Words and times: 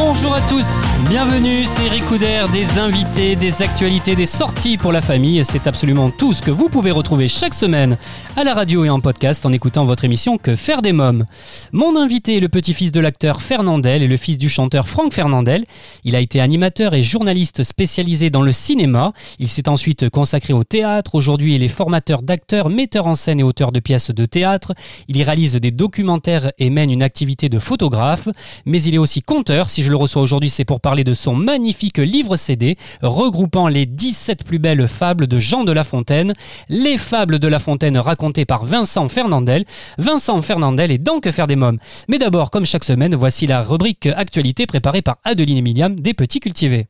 Bonjour 0.00 0.32
à 0.32 0.40
tous, 0.42 0.64
bienvenue, 1.08 1.66
c'est 1.66 1.86
Eric 1.86 2.04
des 2.52 2.78
invités, 2.78 3.34
des 3.34 3.62
actualités, 3.62 4.14
des 4.14 4.26
sorties 4.26 4.78
pour 4.78 4.92
la 4.92 5.00
famille. 5.00 5.44
C'est 5.44 5.66
absolument 5.66 6.08
tout 6.08 6.32
ce 6.32 6.40
que 6.40 6.52
vous 6.52 6.68
pouvez 6.68 6.92
retrouver 6.92 7.26
chaque 7.26 7.52
semaine 7.52 7.98
à 8.36 8.44
la 8.44 8.54
radio 8.54 8.84
et 8.84 8.90
en 8.90 9.00
podcast 9.00 9.44
en 9.44 9.52
écoutant 9.52 9.84
votre 9.84 10.04
émission 10.04 10.38
Que 10.38 10.54
faire 10.54 10.82
des 10.82 10.92
mômes. 10.92 11.26
Mon 11.72 11.96
invité 11.96 12.36
est 12.36 12.40
le 12.40 12.48
petit-fils 12.48 12.92
de 12.92 13.00
l'acteur 13.00 13.42
Fernandel 13.42 14.04
et 14.04 14.06
le 14.06 14.16
fils 14.16 14.38
du 14.38 14.48
chanteur 14.48 14.86
Franck 14.86 15.12
Fernandel. 15.12 15.64
Il 16.04 16.14
a 16.14 16.20
été 16.20 16.40
animateur 16.40 16.94
et 16.94 17.02
journaliste 17.02 17.64
spécialisé 17.64 18.30
dans 18.30 18.42
le 18.42 18.52
cinéma. 18.52 19.12
Il 19.40 19.48
s'est 19.48 19.68
ensuite 19.68 20.10
consacré 20.10 20.52
au 20.52 20.62
théâtre. 20.62 21.16
Aujourd'hui, 21.16 21.56
il 21.56 21.64
est 21.64 21.68
formateur 21.68 22.22
d'acteurs, 22.22 22.70
metteur 22.70 23.08
en 23.08 23.16
scène 23.16 23.40
et 23.40 23.44
auteur 23.44 23.72
de 23.72 23.80
pièces 23.80 24.12
de 24.12 24.26
théâtre. 24.26 24.74
Il 25.08 25.16
y 25.16 25.24
réalise 25.24 25.56
des 25.56 25.72
documentaires 25.72 26.52
et 26.58 26.70
mène 26.70 26.92
une 26.92 27.02
activité 27.02 27.48
de 27.48 27.58
photographe. 27.58 28.28
Mais 28.64 28.80
il 28.80 28.94
est 28.94 28.98
aussi 28.98 29.22
conteur. 29.22 29.70
Si 29.70 29.87
le 29.90 29.96
reçois 29.96 30.22
aujourd'hui, 30.22 30.50
c'est 30.50 30.64
pour 30.64 30.80
parler 30.80 31.04
de 31.04 31.14
son 31.14 31.34
magnifique 31.34 31.98
livre 31.98 32.36
CD 32.36 32.76
regroupant 33.02 33.68
les 33.68 33.86
17 33.86 34.44
plus 34.44 34.58
belles 34.58 34.86
fables 34.88 35.26
de 35.26 35.38
Jean 35.38 35.64
de 35.64 35.72
La 35.72 35.84
Fontaine. 35.84 36.32
Les 36.68 36.98
fables 36.98 37.38
de 37.38 37.48
La 37.48 37.58
Fontaine 37.58 37.98
racontées 37.98 38.44
par 38.44 38.64
Vincent 38.64 39.08
Fernandel. 39.08 39.64
Vincent 39.98 40.40
Fernandel 40.42 40.90
est 40.90 40.98
donc 40.98 41.30
faire 41.30 41.46
des 41.46 41.56
mômes. 41.56 41.78
Mais 42.08 42.18
d'abord, 42.18 42.50
comme 42.50 42.66
chaque 42.66 42.84
semaine, 42.84 43.14
voici 43.14 43.46
la 43.46 43.62
rubrique 43.62 44.06
actualité 44.06 44.66
préparée 44.66 45.02
par 45.02 45.18
Adeline 45.24 45.58
et 45.58 45.62
Miliam 45.62 45.98
des 45.98 46.14
Petits 46.14 46.40
Cultivés. 46.40 46.86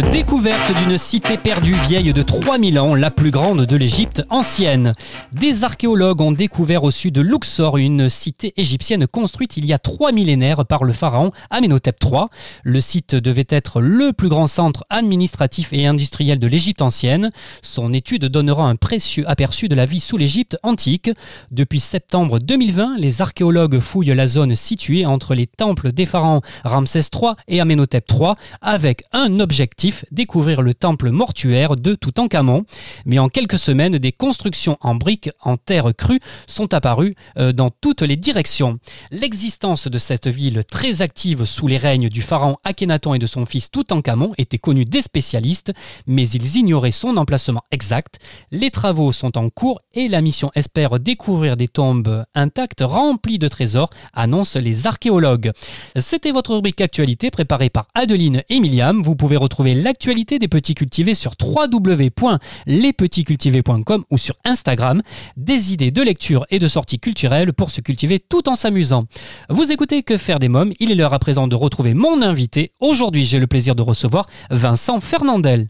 Découverte 0.00 0.74
d'une 0.78 0.96
cité 0.96 1.36
perdue 1.36 1.74
vieille 1.86 2.14
de 2.14 2.22
3000 2.22 2.78
ans, 2.78 2.94
la 2.94 3.10
plus 3.10 3.30
grande 3.30 3.66
de 3.66 3.76
l'Égypte 3.76 4.22
ancienne. 4.30 4.94
Des 5.32 5.64
archéologues 5.64 6.22
ont 6.22 6.32
découvert 6.32 6.84
au 6.84 6.90
sud 6.90 7.12
de 7.12 7.20
Luxor 7.20 7.76
une 7.76 8.08
cité 8.08 8.54
égyptienne 8.56 9.06
construite 9.06 9.58
il 9.58 9.66
y 9.66 9.74
a 9.74 9.78
trois 9.78 10.10
millénaires 10.10 10.64
par 10.64 10.84
le 10.84 10.94
pharaon 10.94 11.30
Amenhotep 11.50 12.02
III. 12.02 12.22
Le 12.62 12.80
site 12.80 13.14
devait 13.14 13.46
être 13.50 13.82
le 13.82 14.14
plus 14.14 14.30
grand 14.30 14.46
centre 14.46 14.86
administratif 14.88 15.68
et 15.72 15.86
industriel 15.86 16.38
de 16.38 16.46
l'Égypte 16.46 16.80
ancienne. 16.80 17.30
Son 17.60 17.92
étude 17.92 18.24
donnera 18.24 18.66
un 18.66 18.76
précieux 18.76 19.28
aperçu 19.28 19.68
de 19.68 19.74
la 19.74 19.84
vie 19.84 20.00
sous 20.00 20.16
l'Égypte 20.16 20.56
antique. 20.62 21.10
Depuis 21.50 21.80
septembre 21.80 22.38
2020, 22.38 22.96
les 22.96 23.20
archéologues 23.20 23.78
fouillent 23.78 24.14
la 24.14 24.26
zone 24.26 24.54
située 24.54 25.04
entre 25.04 25.34
les 25.34 25.46
temples 25.46 25.92
des 25.92 26.06
pharaons 26.06 26.40
Ramsès 26.64 27.10
III 27.14 27.32
et 27.48 27.60
Amenhotep 27.60 28.10
III 28.10 28.32
avec 28.62 29.02
un 29.12 29.38
objectif 29.38 29.81
découvrir 30.10 30.62
le 30.62 30.74
temple 30.74 31.10
mortuaire 31.10 31.76
de 31.76 31.94
Toutankhamon. 31.94 32.64
Mais 33.04 33.18
en 33.18 33.28
quelques 33.28 33.58
semaines, 33.58 33.98
des 33.98 34.12
constructions 34.12 34.78
en 34.80 34.94
briques 34.94 35.30
en 35.40 35.56
terre 35.56 35.92
crue 35.96 36.20
sont 36.46 36.74
apparues 36.74 37.14
euh, 37.38 37.52
dans 37.52 37.70
toutes 37.70 38.02
les 38.02 38.16
directions. 38.16 38.78
L'existence 39.10 39.88
de 39.88 39.98
cette 39.98 40.26
ville 40.26 40.62
très 40.64 41.02
active 41.02 41.44
sous 41.44 41.66
les 41.66 41.76
règnes 41.76 42.08
du 42.08 42.22
pharaon 42.22 42.56
Akhenaton 42.64 43.14
et 43.14 43.18
de 43.18 43.26
son 43.26 43.46
fils 43.46 43.70
Toutankhamon 43.70 44.32
était 44.38 44.58
connue 44.58 44.84
des 44.84 45.02
spécialistes, 45.02 45.72
mais 46.06 46.28
ils 46.28 46.56
ignoraient 46.56 46.90
son 46.90 47.16
emplacement 47.16 47.62
exact. 47.70 48.18
Les 48.50 48.70
travaux 48.70 49.12
sont 49.12 49.36
en 49.38 49.50
cours 49.50 49.80
et 49.92 50.08
la 50.08 50.22
mission 50.22 50.50
espère 50.54 50.98
découvrir 50.98 51.56
des 51.56 51.68
tombes 51.68 52.24
intactes 52.34 52.82
remplies 52.82 53.38
de 53.38 53.48
trésors, 53.48 53.90
annoncent 54.14 54.58
les 54.58 54.86
archéologues. 54.86 55.52
C'était 55.96 56.32
votre 56.32 56.54
rubrique 56.54 56.80
actualité 56.80 57.30
préparée 57.30 57.70
par 57.70 57.86
Adeline 57.94 58.42
et. 58.48 58.62
Vous 59.02 59.16
pouvez 59.16 59.36
retrouver 59.36 59.71
l'actualité 59.74 60.38
des 60.38 60.48
petits 60.48 60.74
cultivés 60.74 61.14
sur 61.14 61.34
www.lespetitscultivés.com 61.40 64.04
ou 64.10 64.18
sur 64.18 64.36
Instagram. 64.44 65.02
Des 65.36 65.72
idées 65.72 65.90
de 65.90 66.02
lecture 66.02 66.46
et 66.50 66.58
de 66.58 66.68
sorties 66.68 66.98
culturelles 66.98 67.52
pour 67.52 67.70
se 67.70 67.80
cultiver 67.80 68.18
tout 68.18 68.48
en 68.48 68.54
s'amusant. 68.54 69.04
Vous 69.48 69.72
écoutez 69.72 70.02
Que 70.02 70.16
faire 70.16 70.38
des 70.38 70.48
mômes? 70.48 70.72
Il 70.80 70.90
est 70.90 70.94
l'heure 70.94 71.14
à 71.14 71.18
présent 71.18 71.48
de 71.48 71.56
retrouver 71.56 71.94
mon 71.94 72.22
invité. 72.22 72.72
Aujourd'hui, 72.80 73.24
j'ai 73.24 73.38
le 73.38 73.46
plaisir 73.46 73.74
de 73.74 73.82
recevoir 73.82 74.26
Vincent 74.50 75.00
Fernandel. 75.00 75.68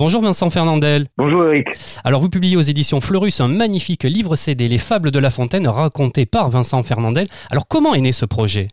Bonjour 0.00 0.22
Vincent 0.22 0.48
Fernandel. 0.48 1.08
Bonjour 1.18 1.44
Eric. 1.44 1.68
Alors 2.04 2.22
vous 2.22 2.30
publiez 2.30 2.56
aux 2.56 2.62
éditions 2.62 3.02
Fleurus 3.02 3.38
un 3.42 3.48
magnifique 3.48 4.04
livre 4.04 4.34
CD 4.34 4.66
Les 4.66 4.78
Fables 4.78 5.10
de 5.10 5.18
La 5.18 5.28
Fontaine 5.28 5.68
raconté 5.68 6.24
par 6.24 6.48
Vincent 6.48 6.82
Fernandel. 6.82 7.26
Alors 7.50 7.68
comment 7.68 7.92
est 7.92 8.00
né 8.00 8.10
ce 8.10 8.24
projet? 8.24 8.68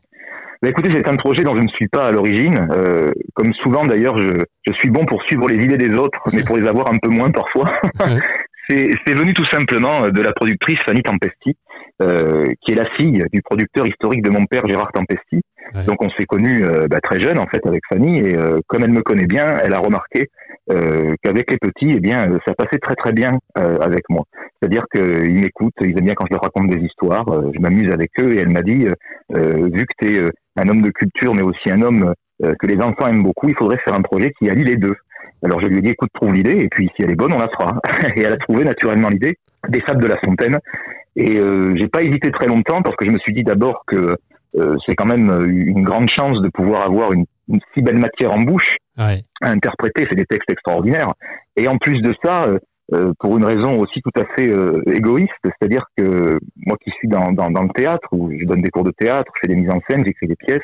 Bah, 0.61 0.69
écoutez, 0.69 0.89
c'est 0.89 1.05
un 1.05 1.17
projet 1.17 1.43
dont 1.43 1.57
je 1.57 1.63
ne 1.63 1.67
suis 1.67 1.89
pas 1.89 2.07
à 2.07 2.11
l'origine. 2.11 2.69
Euh, 2.71 3.11
comme 3.33 3.53
souvent 3.55 3.85
d'ailleurs, 3.85 4.17
je, 4.17 4.41
je, 4.66 4.73
suis 4.75 4.89
bon 4.89 5.05
pour 5.05 5.21
suivre 5.23 5.49
les 5.49 5.61
idées 5.61 5.75
des 5.75 5.93
autres, 5.95 6.17
mais 6.31 6.43
pour 6.43 6.55
les 6.55 6.66
avoir 6.66 6.87
un 6.93 6.97
peu 6.97 7.09
moins 7.09 7.29
parfois. 7.29 7.73
c'est 8.69 9.13
venu 9.13 9.33
tout 9.33 9.45
simplement 9.51 10.07
de 10.07 10.21
la 10.21 10.31
productrice 10.31 10.79
Fanny 10.85 11.01
Tempesti, 11.01 11.57
euh, 12.02 12.46
qui 12.62 12.72
est 12.72 12.75
la 12.75 12.90
fille 12.97 13.24
du 13.31 13.41
producteur 13.41 13.88
historique 13.88 14.22
de 14.22 14.30
mon 14.30 14.46
père 14.46 14.68
Gérard 14.68 14.91
Tempesti. 14.91 15.41
Ouais. 15.74 15.84
Donc 15.85 16.02
on 16.02 16.09
s'est 16.12 16.25
connus 16.25 16.63
euh, 16.63 16.88
bah, 16.88 17.00
très 17.02 17.19
jeune 17.19 17.40
en 17.40 17.47
fait 17.47 17.66
avec 17.66 17.81
Fanny 17.90 18.19
et 18.19 18.35
euh, 18.35 18.59
comme 18.68 18.84
elle 18.84 18.91
me 18.91 19.02
connaît 19.02 19.25
bien, 19.25 19.58
elle 19.63 19.74
a 19.74 19.80
remarqué 19.80 20.28
euh, 20.72 21.13
qu'avec 21.24 21.52
les 21.52 21.58
petits, 21.58 21.94
eh 21.96 22.00
bien, 22.00 22.28
ça 22.46 22.53
passait 22.53 22.80
très 22.80 22.96
très 22.96 23.13
bien 23.13 23.40
avec 23.56 24.03
moi. 24.09 24.24
C'est-à-dire 24.59 24.84
qu'ils 24.94 25.40
m'écoutent, 25.40 25.74
ils 25.81 25.97
aiment 25.97 26.06
bien 26.06 26.13
quand 26.13 26.25
je 26.28 26.34
leur 26.34 26.44
raconte 26.44 26.69
des 26.69 26.81
histoires, 26.81 27.25
je 27.53 27.59
m'amuse 27.59 27.91
avec 27.91 28.12
eux 28.19 28.34
et 28.34 28.40
elle 28.40 28.50
m'a 28.50 28.62
dit, 28.62 28.85
vu 29.29 29.85
que 29.85 29.94
tu 30.00 30.18
es 30.18 30.29
un 30.58 30.68
homme 30.68 30.81
de 30.81 30.91
culture 30.91 31.34
mais 31.34 31.41
aussi 31.41 31.72
un 31.72 31.81
homme 31.81 32.14
que 32.41 32.68
les 32.68 32.81
enfants 32.81 33.08
aiment 33.08 33.24
beaucoup, 33.24 33.47
il 33.47 33.56
faudrait 33.56 33.78
faire 33.78 33.96
un 33.96 34.02
projet 34.02 34.34
qui 34.38 34.50
allie 34.50 34.66
les 34.66 34.75
deux. 34.75 34.96
Alors 35.41 35.62
je 35.62 35.68
lui 35.68 35.78
ai 35.78 35.81
dit, 35.81 35.91
écoute, 35.91 36.09
trouve 36.14 36.34
l'idée 36.34 36.59
et 36.59 36.68
puis 36.68 36.90
si 36.96 37.03
elle 37.03 37.12
est 37.12 37.16
bonne, 37.16 37.34
on 37.34 37.40
la 37.40 37.47
fera. 37.47 37.79
et 38.16 38.22
elle 38.22 38.34
a 38.34 38.38
trouvé 38.38 38.66
naturellement 38.66 39.09
l'idée 39.09 39.38
des 39.69 39.81
fables 39.81 40.01
de 40.01 40.07
la 40.07 40.17
fontaine. 40.17 40.59
Et 41.16 41.38
euh, 41.38 41.75
j'ai 41.75 41.88
pas 41.88 42.03
hésité 42.03 42.31
très 42.31 42.47
longtemps 42.47 42.81
parce 42.81 42.95
que 42.95 43.05
je 43.05 43.11
me 43.11 43.19
suis 43.19 43.33
dit 43.33 43.44
d'abord 43.44 43.83
que 43.88 44.16
euh, 44.57 44.75
c'est 44.85 44.95
quand 44.95 45.05
même 45.05 45.29
une 45.47 45.83
grande 45.83 46.09
chance 46.09 46.41
de 46.41 46.50
pouvoir 46.50 46.85
avoir 46.85 47.13
une, 47.13 47.25
une 47.50 47.59
si 47.73 47.83
belle 47.83 47.97
matière 47.97 48.33
en 48.33 48.39
bouche 48.39 48.78
ouais. 48.97 49.23
à 49.41 49.50
interpréter. 49.50 50.05
C'est 50.09 50.16
des 50.16 50.25
textes 50.25 50.50
extraordinaires. 50.50 51.13
Et 51.55 51.67
en 51.67 51.78
plus 51.78 52.01
de 52.01 52.13
ça, 52.23 52.47
euh, 52.94 53.11
pour 53.19 53.38
une 53.38 53.44
raison 53.44 53.81
aussi 53.81 54.01
tout 54.01 54.17
à 54.17 54.23
fait 54.33 54.47
euh, 54.47 54.81
égoïste, 54.94 55.33
c'est-à-dire 55.44 55.85
que 55.97 56.39
moi 56.55 56.78
qui 56.81 56.89
suis 56.91 57.09
dans, 57.09 57.34
dans, 57.34 57.51
dans, 57.51 57.63
le 57.63 57.69
théâtre, 57.69 58.07
où 58.13 58.31
je 58.31 58.45
donne 58.45 58.61
des 58.61 58.69
cours 58.69 58.85
de 58.85 58.91
théâtre, 58.91 59.29
je 59.35 59.39
fais 59.41 59.53
des 59.53 59.59
mises 59.59 59.69
en 59.69 59.81
scène, 59.89 60.05
j'écris 60.05 60.28
des 60.28 60.38
pièces, 60.38 60.61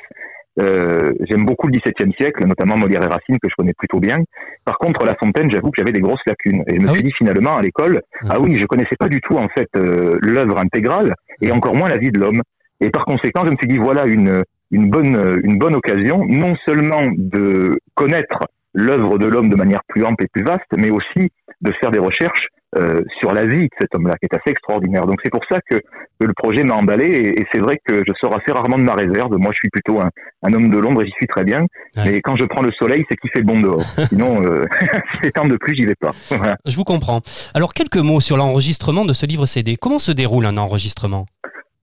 euh, 0.60 1.14
j'aime 1.22 1.46
beaucoup 1.46 1.68
le 1.68 1.74
XVIIe 1.78 2.14
siècle, 2.14 2.46
notamment 2.46 2.78
Molière 2.78 3.02
et 3.04 3.08
Racine, 3.08 3.38
que 3.42 3.50
je 3.50 3.56
connais 3.56 3.74
plutôt 3.74 4.00
bien. 4.00 4.20
Par 4.66 4.78
contre, 4.78 5.06
La 5.06 5.16
Fontaine, 5.16 5.50
j'avoue 5.52 5.72
que 5.72 5.78
j'avais 5.78 5.92
des 5.92 6.00
grosses 6.00 6.22
lacunes. 6.28 6.64
Et 6.68 6.76
je 6.76 6.82
me 6.82 6.88
Ah 6.90 6.94
suis 6.94 7.02
oui 7.02 7.10
dit 7.10 7.16
finalement 7.18 7.58
à 7.58 7.62
l'école, 7.62 8.02
Ah 8.22 8.34
ah 8.34 8.40
oui, 8.40 8.58
je 8.60 8.66
connaissais 8.66 8.96
pas 8.98 9.10
du 9.10 9.20
tout 9.22 9.36
en 9.36 9.48
fait 9.50 9.70
euh, 9.76 10.18
l'œuvre 10.22 10.60
intégrale, 10.60 11.16
et 11.42 11.52
encore 11.52 11.76
moins 11.76 11.90
la 11.90 11.98
vie 11.98 12.12
de 12.12 12.20
l'homme. 12.20 12.42
Et 12.82 12.90
par 12.90 13.06
conséquent, 13.06 13.46
je 13.46 13.52
me 13.52 13.58
suis 13.58 13.68
dit 13.68 13.78
voilà 13.78 14.06
une 14.06 14.44
une 14.72 14.90
bonne 14.90 15.40
une 15.44 15.58
bonne 15.58 15.76
occasion, 15.76 16.26
non 16.28 16.56
seulement 16.66 17.04
de 17.16 17.80
connaître 17.96 18.40
l'œuvre 18.74 19.18
de 19.18 19.28
l'homme 19.28 19.50
de 19.50 19.56
manière 19.56 19.82
plus 19.88 20.04
ample 20.04 20.24
et 20.24 20.28
plus 20.28 20.44
vaste, 20.44 20.66
mais 20.78 20.90
aussi 20.90 21.32
de 21.62 21.72
faire 21.80 21.92
des 21.92 22.00
recherches 22.00 22.48
euh, 22.76 23.02
sur 23.20 23.34
la 23.34 23.46
vie 23.46 23.64
de 23.64 23.76
cet 23.80 23.94
homme-là, 23.96 24.16
qui 24.20 24.26
est 24.26 24.36
assez 24.36 24.50
extraordinaire. 24.50 25.06
Donc 25.06 25.18
c'est 25.24 25.30
pour 25.30 25.44
ça 25.50 25.60
que, 25.70 25.76
que 25.76 26.26
le 26.26 26.34
projet 26.34 26.64
m'a 26.64 26.76
emballé, 26.76 27.06
et, 27.06 27.42
et 27.42 27.46
c'est 27.54 27.60
vrai 27.60 27.80
que 27.86 28.04
je 28.06 28.14
sors 28.20 28.34
assez 28.34 28.52
rarement 28.52 28.78
de 28.78 28.84
ma 28.84 28.96
réserve. 28.96 29.36
Moi, 29.38 29.52
je 29.54 29.58
suis 29.58 29.70
plutôt 29.70 30.00
un, 30.00 30.10
un 30.44 30.54
homme 30.54 30.70
de 30.70 30.78
l'ombre, 30.78 31.02
et 31.02 31.06
j'y 31.06 31.12
suis 31.12 31.28
très 31.28 31.44
bien. 31.44 31.62
Ouais. 31.96 32.04
Mais 32.06 32.22
quand 32.22 32.36
je 32.36 32.46
prends 32.46 32.62
le 32.62 32.72
soleil, 32.72 33.06
c'est 33.10 33.18
qu'il 33.18 33.30
fait 33.32 33.44
bon 33.44 33.60
dehors. 33.60 33.82
Sinon, 34.10 34.44
euh, 34.44 34.66
c'est 35.24 35.32
temps 35.32 35.48
de 35.48 35.58
plus, 35.58 35.76
j'y 35.76 35.86
vais 35.86 35.96
pas. 35.96 36.12
Voilà. 36.30 36.58
Je 36.66 36.76
vous 36.76 36.84
comprends. 36.84 37.22
Alors 37.54 37.74
quelques 37.74 37.98
mots 37.98 38.22
sur 38.22 38.38
l'enregistrement 38.38 39.06
de 39.06 39.14
ce 39.14 39.26
livre 39.26 39.46
CD. 39.46 39.76
Comment 39.76 40.00
se 40.00 40.12
déroule 40.12 40.46
un 40.46 40.58
enregistrement? 40.58 41.26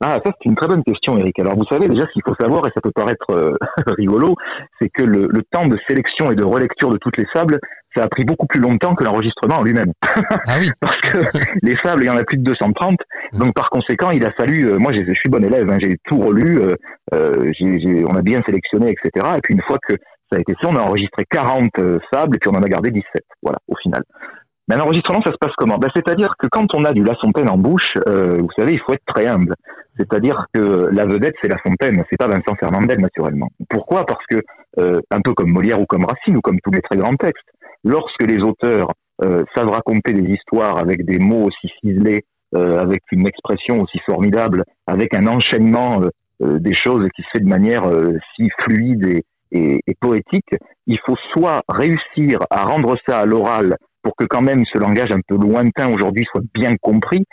Ah, 0.03 0.19
ça 0.25 0.33
c'est 0.39 0.49
une 0.49 0.57
très 0.57 0.67
bonne 0.67 0.83
question, 0.83 1.19
Eric. 1.19 1.39
Alors 1.41 1.55
vous 1.57 1.67
savez 1.67 1.87
déjà 1.87 2.07
ce 2.07 2.13
qu'il 2.13 2.23
faut 2.27 2.35
savoir, 2.41 2.67
et 2.67 2.71
ça 2.75 2.81
peut 2.81 2.91
paraître 2.91 3.31
euh, 3.31 3.55
rigolo, 3.99 4.35
c'est 4.81 4.89
que 4.89 5.05
le, 5.05 5.29
le, 5.31 5.43
temps 5.53 5.67
de 5.67 5.79
sélection 5.87 6.31
et 6.31 6.35
de 6.35 6.43
relecture 6.43 6.91
de 6.91 6.97
toutes 6.97 7.19
les 7.19 7.27
fables, 7.35 7.61
ça 7.95 8.05
a 8.05 8.09
pris 8.09 8.25
beaucoup 8.25 8.47
plus 8.47 8.61
longtemps 8.61 8.95
que 8.95 9.05
l'enregistrement 9.05 9.59
en 9.59 9.63
lui-même. 9.63 9.93
Ah 10.47 10.57
oui 10.59 10.71
Parce 10.81 10.97
que 11.01 11.19
les 11.63 11.77
fables, 11.77 12.03
il 12.03 12.07
y 12.07 12.11
en 12.11 12.17
a 12.17 12.25
plus 12.25 12.37
de 12.37 12.43
230, 12.43 12.97
donc 13.33 13.55
par 13.55 13.71
conséquent, 13.71 14.11
il 14.11 14.25
a 14.25 14.33
fallu, 14.33 14.67
euh, 14.67 14.79
moi 14.79 14.93
je 14.93 15.13
suis 15.15 15.29
bon 15.29 15.45
élève, 15.45 15.69
hein, 15.71 15.79
j'ai 15.81 15.97
tout 16.05 16.19
relu, 16.19 16.61
euh, 16.61 16.75
euh, 17.15 17.53
on 18.09 18.17
a 18.17 18.23
bien 18.23 18.41
sélectionné, 18.47 18.91
etc. 18.91 19.27
Et 19.37 19.41
puis 19.43 19.55
une 19.55 19.63
fois 19.63 19.79
que 19.87 19.95
ça 20.31 20.39
a 20.39 20.41
été 20.41 20.55
fait, 20.61 20.67
on 20.67 20.77
a 20.77 20.81
enregistré 20.81 21.25
40 21.29 21.71
fables, 22.13 22.37
et 22.37 22.39
puis 22.39 22.51
on 22.53 22.57
en 22.57 22.63
a 22.63 22.69
gardé 22.69 22.91
17, 22.91 23.23
voilà, 23.43 23.59
au 23.69 23.77
final. 23.77 24.03
Mais 24.71 24.77
un 24.77 24.83
enregistrement, 24.83 25.21
ça 25.27 25.33
se 25.33 25.37
passe 25.37 25.51
comment? 25.59 25.79
Ben, 25.79 25.89
C'est-à-dire 25.97 26.35
que 26.39 26.47
quand 26.47 26.73
on 26.77 26.85
a 26.85 26.93
du 26.93 27.03
La 27.03 27.17
Fontaine 27.17 27.51
en 27.51 27.59
bouche, 27.59 27.93
euh, 28.07 28.39
vous 28.39 28.53
savez, 28.57 28.75
il 28.75 28.79
faut 28.79 28.93
être 28.93 29.05
très 29.05 29.27
humble. 29.27 29.57
C'est-à-dire 29.97 30.47
que 30.55 30.89
la 30.93 31.07
vedette, 31.07 31.35
c'est 31.43 31.49
La 31.49 31.59
Fontaine, 31.59 32.05
c'est 32.09 32.17
pas 32.17 32.29
Vincent 32.29 32.55
Fernandel, 32.55 33.01
naturellement. 33.01 33.49
Pourquoi? 33.69 34.07
Parce 34.07 34.25
que, 34.31 34.37
euh, 34.79 35.01
un 35.11 35.21
peu 35.23 35.35
comme 35.35 35.51
Molière 35.51 35.81
ou 35.81 35.87
comme 35.87 36.05
Racine 36.05 36.37
ou 36.37 36.41
comme 36.41 36.61
tous 36.61 36.71
les 36.71 36.83
très 36.83 36.97
grands 36.97 37.17
textes, 37.17 37.45
lorsque 37.85 38.23
les 38.23 38.39
auteurs 38.39 38.93
euh, 39.23 39.45
savent 39.55 39.71
raconter 39.71 40.13
des 40.13 40.33
histoires 40.33 40.79
avec 40.79 41.05
des 41.05 41.19
mots 41.19 41.45
aussi 41.45 41.69
ciselés, 41.81 42.25
euh, 42.55 42.79
avec 42.79 43.03
une 43.13 43.27
expression 43.27 43.81
aussi 43.81 43.99
formidable, 44.07 44.65
avec 44.87 45.15
un 45.15 45.27
enchaînement 45.27 46.01
des 46.43 46.73
choses 46.73 47.07
qui 47.15 47.21
se 47.23 47.29
fait 47.35 47.41
de 47.41 47.49
manière 47.49 47.83
si 48.35 48.49
fluide 48.61 49.21
et, 49.53 49.81
et, 49.87 49.95
poétique, 50.01 50.55
il 50.87 50.99
faut 51.05 51.17
soit 51.35 51.63
réussir 51.69 52.39
à 52.49 52.65
rendre 52.65 52.97
ça 53.07 53.19
à 53.19 53.27
l'oral 53.27 53.77
pour 54.03 54.17
que 54.17 54.25
quand 54.25 54.41
même 54.43 54.65
ce 54.73 54.79
langage 54.79 55.11
un 55.13 55.21
peu 55.27 55.37
lointain 55.37 55.93
aujourd'hui 55.93 56.27
soit 56.31 56.43
bien 56.55 56.77
compris, 56.81 57.25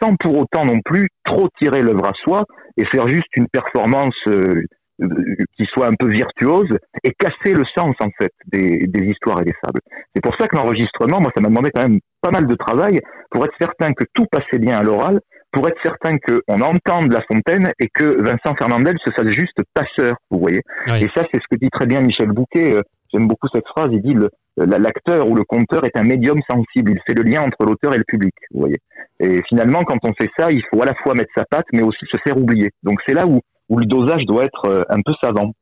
sans 0.00 0.16
pour 0.16 0.38
autant 0.38 0.64
non 0.64 0.80
plus 0.84 1.08
trop 1.24 1.48
tirer 1.60 1.82
l'œuvre 1.82 2.06
à 2.06 2.12
soi 2.22 2.44
et 2.76 2.84
faire 2.86 3.08
juste 3.08 3.36
une 3.36 3.48
performance 3.48 4.14
euh, 4.28 4.32
euh, 4.32 4.64
qui 4.98 5.64
soit 5.72 5.86
un 5.86 5.94
peu 5.98 6.08
virtuose 6.08 6.76
et 7.02 7.12
casser 7.18 7.54
le 7.54 7.64
sens 7.76 7.94
en 8.00 8.10
fait 8.18 8.32
des, 8.46 8.86
des 8.86 9.06
histoires 9.06 9.40
et 9.40 9.44
des 9.44 9.54
fables. 9.64 9.80
C'est 10.14 10.22
pour 10.22 10.36
ça 10.36 10.46
que 10.46 10.56
l'enregistrement, 10.56 11.20
moi, 11.20 11.30
ça 11.34 11.40
m'a 11.40 11.48
demandé 11.48 11.70
quand 11.74 11.82
même 11.82 12.00
pas 12.20 12.30
mal 12.30 12.46
de 12.46 12.54
travail 12.54 13.00
pour 13.30 13.44
être 13.44 13.54
certain 13.58 13.92
que 13.92 14.04
tout 14.14 14.26
passait 14.30 14.58
bien 14.58 14.78
à 14.78 14.82
l'oral, 14.82 15.20
pour 15.52 15.68
être 15.68 15.78
certain 15.82 16.16
qu'on 16.18 16.60
entende 16.60 17.12
La 17.12 17.22
Fontaine 17.22 17.72
et 17.78 17.88
que 17.88 18.22
Vincent 18.22 18.54
Fernandel 18.56 18.96
se 19.04 19.10
fasse 19.12 19.30
juste 19.32 19.60
passeur, 19.74 20.16
vous 20.30 20.38
voyez. 20.38 20.62
Et 20.86 21.08
ça, 21.14 21.26
c'est 21.32 21.40
ce 21.40 21.46
que 21.50 21.56
dit 21.60 21.70
très 21.70 21.86
bien 21.86 22.00
Michel 22.00 22.28
Bouquet. 22.28 22.72
Euh, 22.72 22.82
j'aime 23.12 23.28
beaucoup 23.28 23.48
cette 23.52 23.66
phrase. 23.68 23.90
Il 23.92 24.02
dit 24.02 24.16
l'acteur 24.56 25.28
ou 25.28 25.34
le 25.34 25.44
conteur 25.44 25.84
est 25.84 25.96
un 25.96 26.04
médium 26.04 26.38
sensible. 26.48 26.92
Il 26.92 27.00
fait 27.06 27.14
le 27.14 27.22
lien 27.22 27.42
entre 27.42 27.64
l'auteur 27.64 27.94
et 27.94 27.98
le 27.98 28.04
public, 28.04 28.34
vous 28.52 28.60
voyez. 28.60 28.78
Et 29.20 29.42
finalement, 29.48 29.82
quand 29.82 29.98
on 30.04 30.12
fait 30.14 30.30
ça, 30.38 30.50
il 30.50 30.62
faut 30.70 30.80
à 30.82 30.86
la 30.86 30.94
fois 30.94 31.14
mettre 31.14 31.32
sa 31.36 31.44
patte, 31.44 31.66
mais 31.72 31.82
aussi 31.82 32.06
se 32.10 32.16
faire 32.24 32.38
oublier. 32.38 32.70
Donc 32.82 32.98
c'est 33.06 33.14
là 33.14 33.26
où, 33.26 33.40
où 33.68 33.78
le 33.78 33.86
dosage 33.86 34.24
doit 34.26 34.44
être 34.44 34.66
euh, 34.66 34.82
un 34.90 35.00
peu 35.04 35.12
savant. 35.22 35.52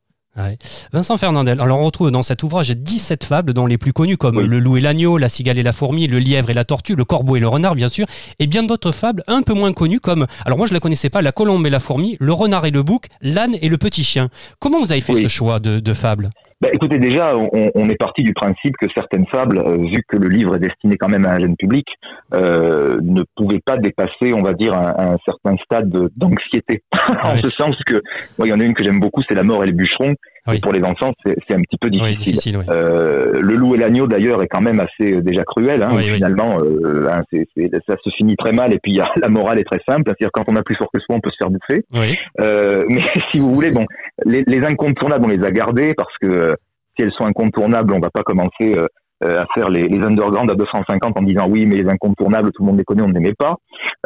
Vincent 0.92 1.18
Fernandel, 1.18 1.60
alors 1.60 1.80
on 1.80 1.84
retrouve 1.84 2.10
dans 2.10 2.22
cet 2.22 2.42
ouvrage 2.42 2.70
17 2.70 3.24
fables, 3.24 3.52
dont 3.52 3.66
les 3.66 3.78
plus 3.78 3.92
connues 3.92 4.16
comme 4.16 4.40
Le 4.40 4.58
loup 4.58 4.76
et 4.76 4.80
l'agneau, 4.80 5.18
La 5.18 5.28
cigale 5.28 5.58
et 5.58 5.62
la 5.62 5.72
fourmi, 5.72 6.06
Le 6.06 6.18
lièvre 6.18 6.50
et 6.50 6.54
la 6.54 6.64
tortue, 6.64 6.94
Le 6.94 7.04
corbeau 7.04 7.36
et 7.36 7.40
le 7.40 7.48
renard, 7.48 7.74
bien 7.74 7.88
sûr, 7.88 8.06
et 8.38 8.46
bien 8.46 8.62
d'autres 8.62 8.92
fables 8.92 9.22
un 9.26 9.42
peu 9.42 9.54
moins 9.54 9.72
connues 9.72 10.00
comme, 10.00 10.26
alors 10.46 10.56
moi 10.56 10.66
je 10.66 10.72
ne 10.72 10.76
la 10.76 10.80
connaissais 10.80 11.10
pas, 11.10 11.20
La 11.20 11.32
colombe 11.32 11.66
et 11.66 11.70
la 11.70 11.80
fourmi, 11.80 12.16
Le 12.20 12.32
renard 12.32 12.64
et 12.64 12.70
le 12.70 12.82
bouc, 12.82 13.06
L'âne 13.20 13.56
et 13.60 13.68
le 13.68 13.76
petit 13.76 14.04
chien. 14.04 14.30
Comment 14.60 14.80
vous 14.80 14.92
avez 14.92 15.00
fait 15.00 15.16
ce 15.16 15.28
choix 15.28 15.58
de, 15.58 15.80
de 15.80 15.94
fables? 15.94 16.30
Bah, 16.60 16.68
écoutez, 16.72 16.98
déjà, 16.98 17.36
on, 17.36 17.70
on, 17.74 17.88
est 17.88 17.96
parti 17.96 18.22
du 18.22 18.34
principe 18.34 18.76
que 18.76 18.86
certaines 18.94 19.26
fables, 19.28 19.58
euh, 19.58 19.78
vu 19.78 20.02
que 20.06 20.18
le 20.18 20.28
livre 20.28 20.56
est 20.56 20.60
destiné 20.60 20.98
quand 20.98 21.08
même 21.08 21.24
à 21.24 21.30
un 21.30 21.40
jeune 21.40 21.56
public, 21.56 21.86
euh, 22.34 22.98
ne 23.02 23.22
pouvaient 23.34 23.62
pas 23.64 23.78
dépasser, 23.78 24.34
on 24.34 24.42
va 24.42 24.52
dire, 24.52 24.74
un, 24.74 25.12
un 25.12 25.16
certain 25.24 25.56
stade 25.64 25.90
d'anxiété. 26.16 26.82
en 27.22 27.36
ce 27.36 27.48
sens 27.50 27.82
que, 27.84 28.02
moi, 28.38 28.46
il 28.46 28.50
y 28.50 28.52
en 28.52 28.60
a 28.60 28.64
une 28.64 28.74
que 28.74 28.84
j'aime 28.84 29.00
beaucoup, 29.00 29.22
c'est 29.26 29.34
La 29.34 29.42
mort 29.42 29.64
et 29.64 29.68
le 29.68 29.72
bûcheron. 30.46 30.56
Et 30.56 30.60
pour 30.60 30.72
les 30.72 30.82
enfants, 30.82 31.12
c'est 31.24 31.54
un 31.54 31.60
petit 31.60 31.78
peu 31.80 31.90
difficile. 31.90 32.58
euh, 32.68 33.40
le 33.40 33.54
loup 33.54 33.74
et 33.74 33.78
l'agneau, 33.78 34.06
d'ailleurs, 34.06 34.42
est 34.42 34.48
quand 34.48 34.60
même 34.60 34.80
assez 34.80 35.16
euh, 35.16 35.20
déjà 35.20 35.44
cruel. 35.44 35.82
Hein, 35.82 35.96
finalement, 35.98 36.58
euh, 36.60 37.08
hein, 37.10 37.22
c 37.30 37.46
ça 37.88 37.96
se 38.02 38.10
finit 38.16 38.36
très 38.36 38.52
mal. 38.52 38.72
Et 38.72 38.78
puis, 38.82 38.92
y 38.92 39.00
a, 39.00 39.10
la 39.16 39.28
morale 39.28 39.58
est 39.58 39.64
très 39.64 39.80
simple. 39.88 40.02
C'est-à-dire, 40.06 40.30
quand 40.32 40.44
on 40.48 40.56
a 40.56 40.62
plus 40.62 40.76
fort 40.76 40.88
que 40.92 41.00
soi, 41.00 41.16
on 41.16 41.20
peut 41.20 41.30
se 41.30 41.36
faire 41.38 41.50
bouffer. 41.50 41.84
Euh, 42.40 42.84
mais 42.88 43.00
si 43.32 43.38
vous 43.38 43.54
voulez, 43.54 43.70
bon, 43.70 43.84
les, 44.24 44.44
les, 44.46 44.64
incontournables, 44.64 45.24
on 45.24 45.28
les 45.28 45.44
a 45.44 45.50
gardés 45.50 45.94
parce 45.94 46.16
que 46.20 46.26
euh, 46.26 46.54
si 46.96 47.04
elles 47.04 47.12
sont 47.12 47.24
incontournables, 47.24 47.92
on 47.94 48.00
va 48.00 48.10
pas 48.10 48.22
commencer 48.22 48.76
euh, 49.22 49.42
à 49.42 49.46
faire 49.54 49.68
les, 49.68 49.82
les 49.82 50.04
underground 50.04 50.50
à 50.50 50.54
250 50.54 51.18
en 51.18 51.22
disant 51.22 51.46
oui, 51.48 51.66
mais 51.66 51.76
les 51.76 51.88
incontournables, 51.90 52.50
tout 52.52 52.62
le 52.62 52.68
monde 52.68 52.78
les 52.78 52.84
connaît, 52.84 53.02
on 53.02 53.08
ne 53.08 53.14
les 53.14 53.20
met 53.20 53.34
pas. 53.34 53.56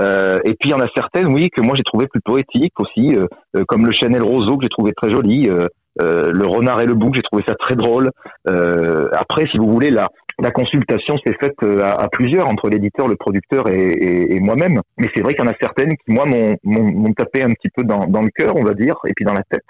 Euh, 0.01 0.41
et 0.45 0.55
puis 0.55 0.71
il 0.71 0.71
y 0.71 0.75
en 0.75 0.81
a 0.81 0.89
certaines, 0.95 1.33
oui, 1.33 1.51
que 1.51 1.61
moi 1.61 1.75
j'ai 1.77 1.85
trouvé 1.85 2.07
plus 2.09 2.21
poétiques 2.21 2.79
aussi, 2.81 3.15
comme 3.69 3.87
le 3.87 3.93
Chanel 3.93 4.23
Roseau 4.23 4.57
que 4.57 4.65
j'ai 4.65 4.71
trouvé 4.71 4.93
très 4.93 5.13
joli. 5.13 5.49
Euh, 5.49 5.67
le 6.00 6.46
renard 6.46 6.81
et 6.81 6.87
le 6.87 6.94
bouc, 6.94 7.14
j'ai 7.14 7.23
trouvé 7.23 7.43
ça 7.46 7.55
très 7.55 7.76
drôle. 7.76 8.11
Euh, 8.49 9.08
après, 9.12 9.46
si 9.46 9.58
vous 9.58 9.70
voulez, 9.70 9.91
la, 9.91 10.08
la 10.41 10.50
consultation 10.50 11.17
s'est 11.25 11.37
faite 11.41 11.56
euh, 11.62 11.82
à, 11.85 12.08
plusieurs 12.08 12.49
entre 12.49 12.69
l'éditeur, 12.69 13.08
le 13.08 13.17
producteur 13.17 13.69
et, 13.69 13.75
et, 13.75 14.37
et 14.37 14.41
moi-même. 14.41 14.81
Mais 14.99 15.08
c'est 15.14 15.23
vrai 15.23 15.35
qu'il 15.35 15.44
y 15.44 15.49
en 15.49 15.50
a 15.50 15.56
certaines 15.61 15.96
qui, 15.96 16.12
moi, 16.12 16.25
m'ont 16.26 17.12
tapé 17.14 17.43
un 17.43 17.50
petit 17.50 17.69
peu 17.75 17.85
dans, 17.85 18.06
dans 18.06 18.23
le 18.23 18.31
cœur, 18.35 18.56
on 18.56 18.64
va 18.64 18.75
dire, 18.75 18.96
et 19.06 19.12
puis 19.14 19.25
dans 19.25 19.32
la 19.32 19.43
tête. 19.49 19.64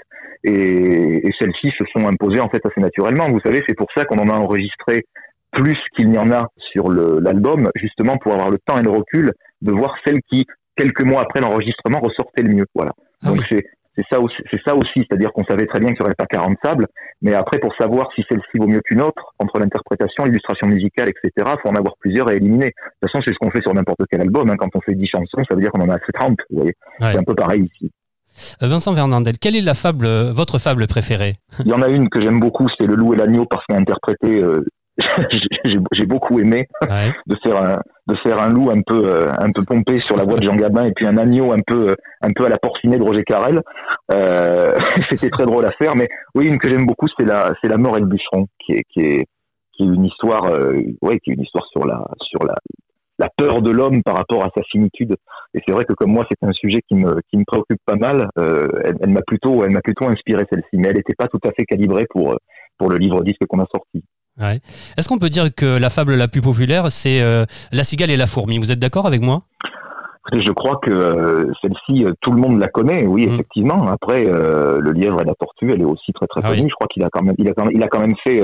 Et, 0.44 1.26
et 1.26 1.30
celles-ci 1.38 1.72
se 1.78 1.84
sont 1.92 2.06
imposées 2.06 2.40
en 2.40 2.48
fait 2.48 2.64
assez 2.64 2.80
naturellement. 2.80 3.28
Vous 3.30 3.40
savez, 3.40 3.62
c'est 3.66 3.76
pour 3.76 3.88
ça 3.94 4.04
qu'on 4.04 4.18
en 4.18 4.28
a 4.28 4.34
enregistré 4.34 5.04
plus 5.52 5.78
qu'il 5.96 6.10
n'y 6.10 6.18
en 6.18 6.32
a 6.32 6.48
sur 6.72 6.90
l'album, 6.90 7.70
justement 7.76 8.18
pour 8.18 8.32
avoir 8.32 8.50
le 8.50 8.58
temps 8.66 8.78
et 8.78 8.82
le 8.82 8.90
recul 8.90 9.32
de 9.62 9.72
voir 9.72 9.94
celles 10.04 10.20
qui, 10.28 10.46
quelques 10.76 11.04
mois 11.04 11.22
après 11.22 11.40
l'enregistrement, 11.40 12.00
ressortaient 12.00 12.42
le 12.42 12.54
mieux. 12.54 12.66
Voilà. 12.74 12.90
Ah 13.22 13.28
Donc 13.28 13.42
c'est 13.48 13.64
c'est 13.96 14.04
ça 14.10 14.20
aussi, 14.20 14.36
c'est 14.50 14.60
ça 14.66 14.74
aussi, 14.74 15.06
c'est-à-dire 15.08 15.32
qu'on 15.32 15.44
savait 15.44 15.66
très 15.66 15.78
bien 15.78 15.88
qu'il 15.88 16.00
n'y 16.00 16.06
aurait 16.06 16.14
pas 16.14 16.26
40 16.26 16.56
sables, 16.64 16.86
mais 17.22 17.34
après 17.34 17.58
pour 17.58 17.74
savoir 17.76 18.08
si 18.14 18.24
celle-ci 18.28 18.58
vaut 18.58 18.66
mieux 18.66 18.80
qu'une 18.84 19.02
autre, 19.02 19.34
entre 19.38 19.58
l'interprétation, 19.58 20.24
l'illustration 20.24 20.66
musicale, 20.66 21.08
etc., 21.08 21.52
faut 21.62 21.68
en 21.68 21.76
avoir 21.76 21.94
plusieurs 21.98 22.30
et 22.30 22.36
éliminer. 22.36 22.66
De 22.66 22.72
toute 23.02 23.12
façon, 23.12 23.22
c'est 23.24 23.32
ce 23.32 23.38
qu'on 23.38 23.50
fait 23.50 23.62
sur 23.62 23.74
n'importe 23.74 24.00
quel 24.10 24.20
album. 24.20 24.50
Hein. 24.50 24.56
Quand 24.58 24.68
on 24.74 24.80
fait 24.80 24.94
10 24.94 25.06
chansons, 25.06 25.44
ça 25.48 25.54
veut 25.54 25.60
dire 25.60 25.70
qu'on 25.70 25.82
en 25.82 25.90
a 25.90 25.98
fait 25.98 26.12
30. 26.12 26.36
Vous 26.50 26.56
voyez, 26.56 26.74
c'est 27.00 27.18
un 27.18 27.22
peu 27.22 27.34
pareil 27.34 27.70
ici. 27.74 27.92
Euh, 28.62 28.68
Vincent 28.68 28.94
Fernandel, 28.94 29.38
quelle 29.38 29.56
est 29.56 29.60
la 29.60 29.74
fable, 29.74 30.06
euh, 30.06 30.32
votre 30.32 30.58
fable 30.58 30.86
préférée? 30.86 31.36
Il 31.60 31.68
y 31.68 31.72
en 31.72 31.82
a 31.82 31.88
une 31.88 32.08
que 32.08 32.20
j'aime 32.20 32.40
beaucoup, 32.40 32.68
c'est 32.78 32.86
Le 32.86 32.94
Loup 32.94 33.14
et 33.14 33.16
l'agneau 33.16 33.46
parce 33.46 33.64
qu'elle 33.66 33.76
est 33.76 33.80
interprétée 33.80 34.42
euh, 34.42 34.64
j'ai 35.92 36.06
beaucoup 36.06 36.38
aimé 36.38 36.68
de 37.26 37.36
faire 37.42 37.56
un 37.56 37.80
de 38.06 38.14
faire 38.16 38.38
un 38.38 38.48
loup 38.48 38.70
un 38.70 38.80
peu 38.82 39.02
euh, 39.04 39.32
un 39.38 39.50
peu 39.50 39.64
pompé 39.64 39.98
sur 39.98 40.16
la 40.16 40.24
voie 40.24 40.36
de 40.36 40.44
Jean 40.44 40.54
Gabin 40.54 40.84
et 40.84 40.92
puis 40.92 41.06
un 41.06 41.16
agneau 41.16 41.52
un 41.52 41.60
peu 41.66 41.96
un 42.20 42.30
peu 42.30 42.44
à 42.44 42.48
la 42.48 42.58
porcinée 42.58 42.98
de 42.98 43.02
Roger 43.02 43.24
Carrel. 43.24 43.60
Euh, 44.12 44.78
C'était 45.10 45.30
très 45.30 45.46
drôle 45.46 45.64
à 45.64 45.72
faire, 45.72 45.96
mais 45.96 46.08
oui 46.34 46.46
une 46.46 46.58
que 46.58 46.70
j'aime 46.70 46.86
beaucoup 46.86 47.08
c'est 47.18 47.26
la 47.26 47.54
c'est 47.60 47.68
la 47.68 47.76
mort 47.76 47.96
et 47.96 48.00
le 48.00 48.06
bûcheron 48.06 48.46
qui 48.64 48.72
est 48.72 48.84
qui 48.90 49.00
est 49.00 49.26
qui 49.72 49.82
est 49.82 49.86
une 49.86 50.04
histoire 50.04 50.44
euh, 50.44 50.80
ouais 51.02 51.18
qui 51.18 51.30
est 51.30 51.34
une 51.34 51.42
histoire 51.42 51.66
sur 51.72 51.84
la 51.86 52.04
sur 52.20 52.44
la 52.44 52.54
la 53.18 53.28
peur 53.36 53.62
de 53.62 53.70
l'homme 53.70 54.02
par 54.02 54.16
rapport 54.16 54.44
à 54.44 54.50
sa 54.56 54.62
finitude. 54.64 55.14
Et 55.54 55.60
c'est 55.64 55.72
vrai 55.72 55.84
que 55.84 55.92
comme 55.92 56.10
moi, 56.10 56.26
c'est 56.28 56.44
un 56.44 56.52
sujet 56.52 56.80
qui 56.88 56.96
me, 56.96 57.20
qui 57.30 57.36
me 57.36 57.44
préoccupe 57.46 57.78
pas 57.86 57.94
mal. 57.94 58.28
Euh, 58.40 58.66
elle, 58.82 58.96
elle 59.00 59.10
m'a 59.10 59.22
plutôt, 59.22 59.64
elle 59.64 59.70
m'a 59.70 59.82
plutôt 59.82 60.08
inspiré 60.08 60.44
celle-ci, 60.50 60.76
mais 60.76 60.88
elle 60.88 60.96
n'était 60.96 61.14
pas 61.14 61.28
tout 61.28 61.38
à 61.44 61.52
fait 61.52 61.64
calibrée 61.64 62.06
pour 62.10 62.36
pour 62.78 62.90
le 62.90 62.96
livre 62.96 63.22
disque 63.22 63.46
qu'on 63.46 63.60
a 63.60 63.66
sorti. 63.72 64.04
Ouais. 64.40 64.60
Est-ce 64.96 65.08
qu'on 65.08 65.18
peut 65.18 65.30
dire 65.30 65.54
que 65.54 65.78
la 65.78 65.90
fable 65.90 66.14
la 66.14 66.28
plus 66.28 66.40
populaire, 66.40 66.90
c'est 66.90 67.22
euh, 67.22 67.44
La 67.72 67.84
cigale 67.84 68.10
et 68.10 68.16
la 68.16 68.26
fourmi? 68.26 68.58
Vous 68.58 68.72
êtes 68.72 68.78
d'accord 68.78 69.06
avec 69.06 69.20
moi? 69.20 69.42
Je 70.32 70.50
crois 70.52 70.80
que 70.82 70.90
euh, 70.90 71.52
celle-ci, 71.60 72.04
euh, 72.04 72.12
tout 72.20 72.32
le 72.32 72.40
monde 72.40 72.58
la 72.58 72.68
connaît, 72.68 73.06
oui, 73.06 73.26
mmh. 73.26 73.34
effectivement. 73.34 73.88
Après, 73.88 74.24
le 74.24 74.90
lièvre 74.92 75.20
et 75.20 75.24
la 75.24 75.34
tortue, 75.34 75.72
elle 75.72 75.82
est 75.82 75.84
aussi 75.84 76.12
très 76.12 76.26
très 76.26 76.40
ah 76.42 76.48
connue. 76.48 76.68
Je 76.68 76.74
crois 76.74 76.88
qu'il 76.88 77.04
a 77.04 77.08
quand 77.12 77.22
même, 77.22 77.34
il 77.38 77.48
a 77.48 77.52
quand 77.52 77.64
même, 77.64 77.76
il 77.76 77.82
a 77.82 77.88
quand 77.88 78.00
même 78.00 78.14
fait 78.24 78.42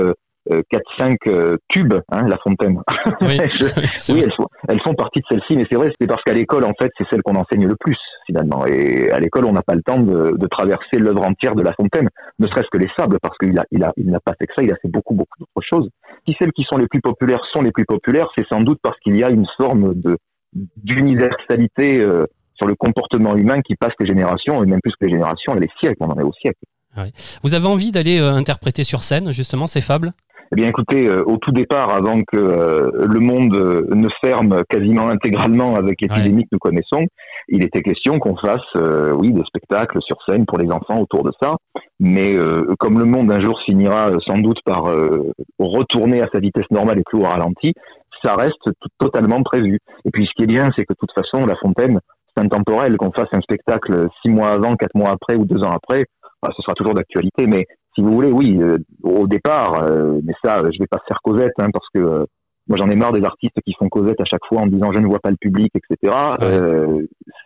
4-5 0.49 1.15
euh, 1.27 1.55
tubes, 1.69 1.93
euh, 1.93 2.01
hein, 2.11 2.27
La 2.27 2.37
Fontaine. 2.37 2.81
Oui, 3.21 3.39
oui 4.09 4.21
elles, 4.23 4.31
sont, 4.31 4.47
elles 4.67 4.81
font 4.81 4.93
partie 4.93 5.19
de 5.19 5.25
celle-ci, 5.29 5.55
mais 5.55 5.65
c'est 5.69 5.77
vrai, 5.77 5.91
c'est 5.99 6.07
parce 6.07 6.23
qu'à 6.23 6.33
l'école, 6.33 6.65
en 6.65 6.73
fait, 6.79 6.91
c'est 6.97 7.05
celle 7.09 7.21
qu'on 7.21 7.35
enseigne 7.35 7.67
le 7.67 7.75
plus, 7.79 7.97
finalement. 8.25 8.65
Et 8.65 9.11
à 9.11 9.19
l'école, 9.19 9.45
on 9.45 9.53
n'a 9.53 9.61
pas 9.61 9.75
le 9.75 9.83
temps 9.83 9.99
de, 9.99 10.35
de 10.37 10.47
traverser 10.47 10.97
l'œuvre 10.97 11.23
entière 11.23 11.55
de 11.55 11.61
La 11.61 11.73
Fontaine, 11.73 12.09
ne 12.39 12.47
serait-ce 12.47 12.69
que 12.71 12.77
les 12.77 12.89
sables, 12.97 13.17
parce 13.21 13.37
qu'il 13.37 13.57
a, 13.57 13.65
il 13.71 13.83
a, 13.83 13.93
il 13.97 14.09
n'a 14.09 14.19
pas 14.19 14.33
fait 14.39 14.47
que 14.47 14.53
ça, 14.55 14.63
il 14.63 14.71
a 14.71 14.77
fait 14.81 14.89
beaucoup, 14.89 15.13
beaucoup 15.13 15.37
d'autres 15.39 15.67
choses. 15.67 15.89
Si 16.27 16.35
celles 16.39 16.51
qui 16.53 16.63
sont 16.63 16.77
les 16.77 16.87
plus 16.87 17.01
populaires 17.01 17.41
sont 17.53 17.61
les 17.61 17.71
plus 17.71 17.85
populaires, 17.85 18.27
c'est 18.37 18.45
sans 18.47 18.61
doute 18.61 18.79
parce 18.81 18.99
qu'il 18.99 19.17
y 19.17 19.23
a 19.23 19.29
une 19.29 19.47
forme 19.59 19.93
de 19.95 20.17
d'universalité 20.53 22.01
euh, 22.01 22.25
sur 22.55 22.67
le 22.67 22.75
comportement 22.75 23.37
humain 23.37 23.61
qui 23.61 23.75
passe 23.75 23.93
les 24.01 24.05
générations, 24.05 24.61
et 24.61 24.65
même 24.65 24.81
plus 24.81 24.91
que 24.99 25.05
les 25.05 25.11
générations, 25.11 25.53
les 25.53 25.69
siècles, 25.79 25.95
on 26.01 26.09
en 26.09 26.19
est 26.19 26.23
au 26.23 26.33
siècle. 26.33 26.59
Vous 27.41 27.53
avez 27.53 27.67
envie 27.67 27.91
d'aller 27.91 28.19
interpréter 28.19 28.83
sur 28.83 29.01
scène, 29.01 29.31
justement, 29.31 29.65
ces 29.65 29.79
fables? 29.79 30.11
Eh 30.53 30.55
bien, 30.57 30.67
écoutez, 30.67 31.07
euh, 31.07 31.23
au 31.25 31.37
tout 31.37 31.51
départ, 31.51 31.93
avant 31.93 32.23
que 32.23 32.35
euh, 32.35 32.91
le 33.07 33.19
monde 33.21 33.55
euh, 33.55 33.85
ne 33.91 34.09
ferme 34.19 34.63
quasiment 34.69 35.07
intégralement 35.07 35.75
avec 35.75 36.01
l'épidémie 36.01 36.43
que 36.43 36.49
nous 36.51 36.59
connaissons, 36.59 37.07
il 37.47 37.63
était 37.63 37.81
question 37.81 38.19
qu'on 38.19 38.35
fasse, 38.35 38.59
oui, 39.15 39.31
des 39.31 39.43
spectacles 39.43 39.99
sur 40.01 40.17
scène 40.27 40.45
pour 40.45 40.57
les 40.57 40.69
enfants 40.69 40.99
autour 40.99 41.23
de 41.23 41.31
ça. 41.41 41.55
Mais 41.99 42.35
comme 42.79 42.99
le 42.99 43.05
monde 43.05 43.31
un 43.31 43.41
jour 43.41 43.59
finira 43.65 44.11
sans 44.25 44.37
doute 44.37 44.59
par 44.63 44.85
retourner 45.59 46.21
à 46.21 46.29
sa 46.31 46.39
vitesse 46.39 46.69
normale 46.69 46.99
et 46.99 47.03
plus 47.03 47.19
au 47.19 47.23
ralenti, 47.23 47.73
ça 48.23 48.35
reste 48.35 48.63
totalement 48.99 49.41
prévu. 49.43 49.79
Et 50.05 50.11
puis, 50.11 50.25
ce 50.27 50.31
qui 50.37 50.43
est 50.43 50.47
bien, 50.47 50.69
c'est 50.75 50.85
que 50.85 50.93
de 50.93 50.97
toute 50.99 51.11
façon, 51.13 51.45
La 51.45 51.55
Fontaine, 51.55 51.99
c'est 52.35 52.43
intemporel. 52.43 52.95
Qu'on 52.97 53.11
fasse 53.11 53.29
un 53.33 53.41
spectacle 53.41 54.07
six 54.21 54.29
mois 54.29 54.49
avant, 54.49 54.75
quatre 54.75 54.95
mois 54.95 55.09
après 55.09 55.35
ou 55.35 55.45
deux 55.45 55.61
ans 55.63 55.71
après, 55.71 56.05
bah, 56.41 56.51
ce 56.55 56.61
sera 56.61 56.73
toujours 56.73 56.93
d'actualité. 56.93 57.47
Mais 57.47 57.65
si 57.95 58.01
vous 58.01 58.13
voulez, 58.13 58.31
oui, 58.31 58.57
euh, 58.61 58.77
au 59.03 59.27
départ, 59.27 59.83
euh, 59.83 60.19
mais 60.23 60.33
ça, 60.43 60.57
je 60.71 60.79
vais 60.79 60.87
pas 60.87 61.01
faire 61.07 61.19
Cosette, 61.23 61.53
hein, 61.59 61.69
parce 61.73 61.87
que 61.93 61.99
euh, 61.99 62.25
moi 62.67 62.77
j'en 62.77 62.89
ai 62.89 62.95
marre 62.95 63.11
des 63.11 63.23
artistes 63.23 63.59
qui 63.65 63.73
font 63.77 63.89
Cosette 63.89 64.21
à 64.21 64.25
chaque 64.25 64.45
fois 64.47 64.61
en 64.61 64.67
disant 64.67 64.93
je 64.93 64.99
ne 64.99 65.07
vois 65.07 65.19
pas 65.19 65.31
le 65.31 65.35
public, 65.35 65.71
etc. 65.75 66.15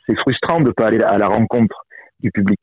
c'est 0.05 0.17
frustrant 0.19 0.59
de 0.59 0.71
pas 0.71 0.87
aller 0.87 1.01
à 1.01 1.17
la 1.17 1.27
rencontre 1.27 1.85
du 2.19 2.31
public. 2.31 2.59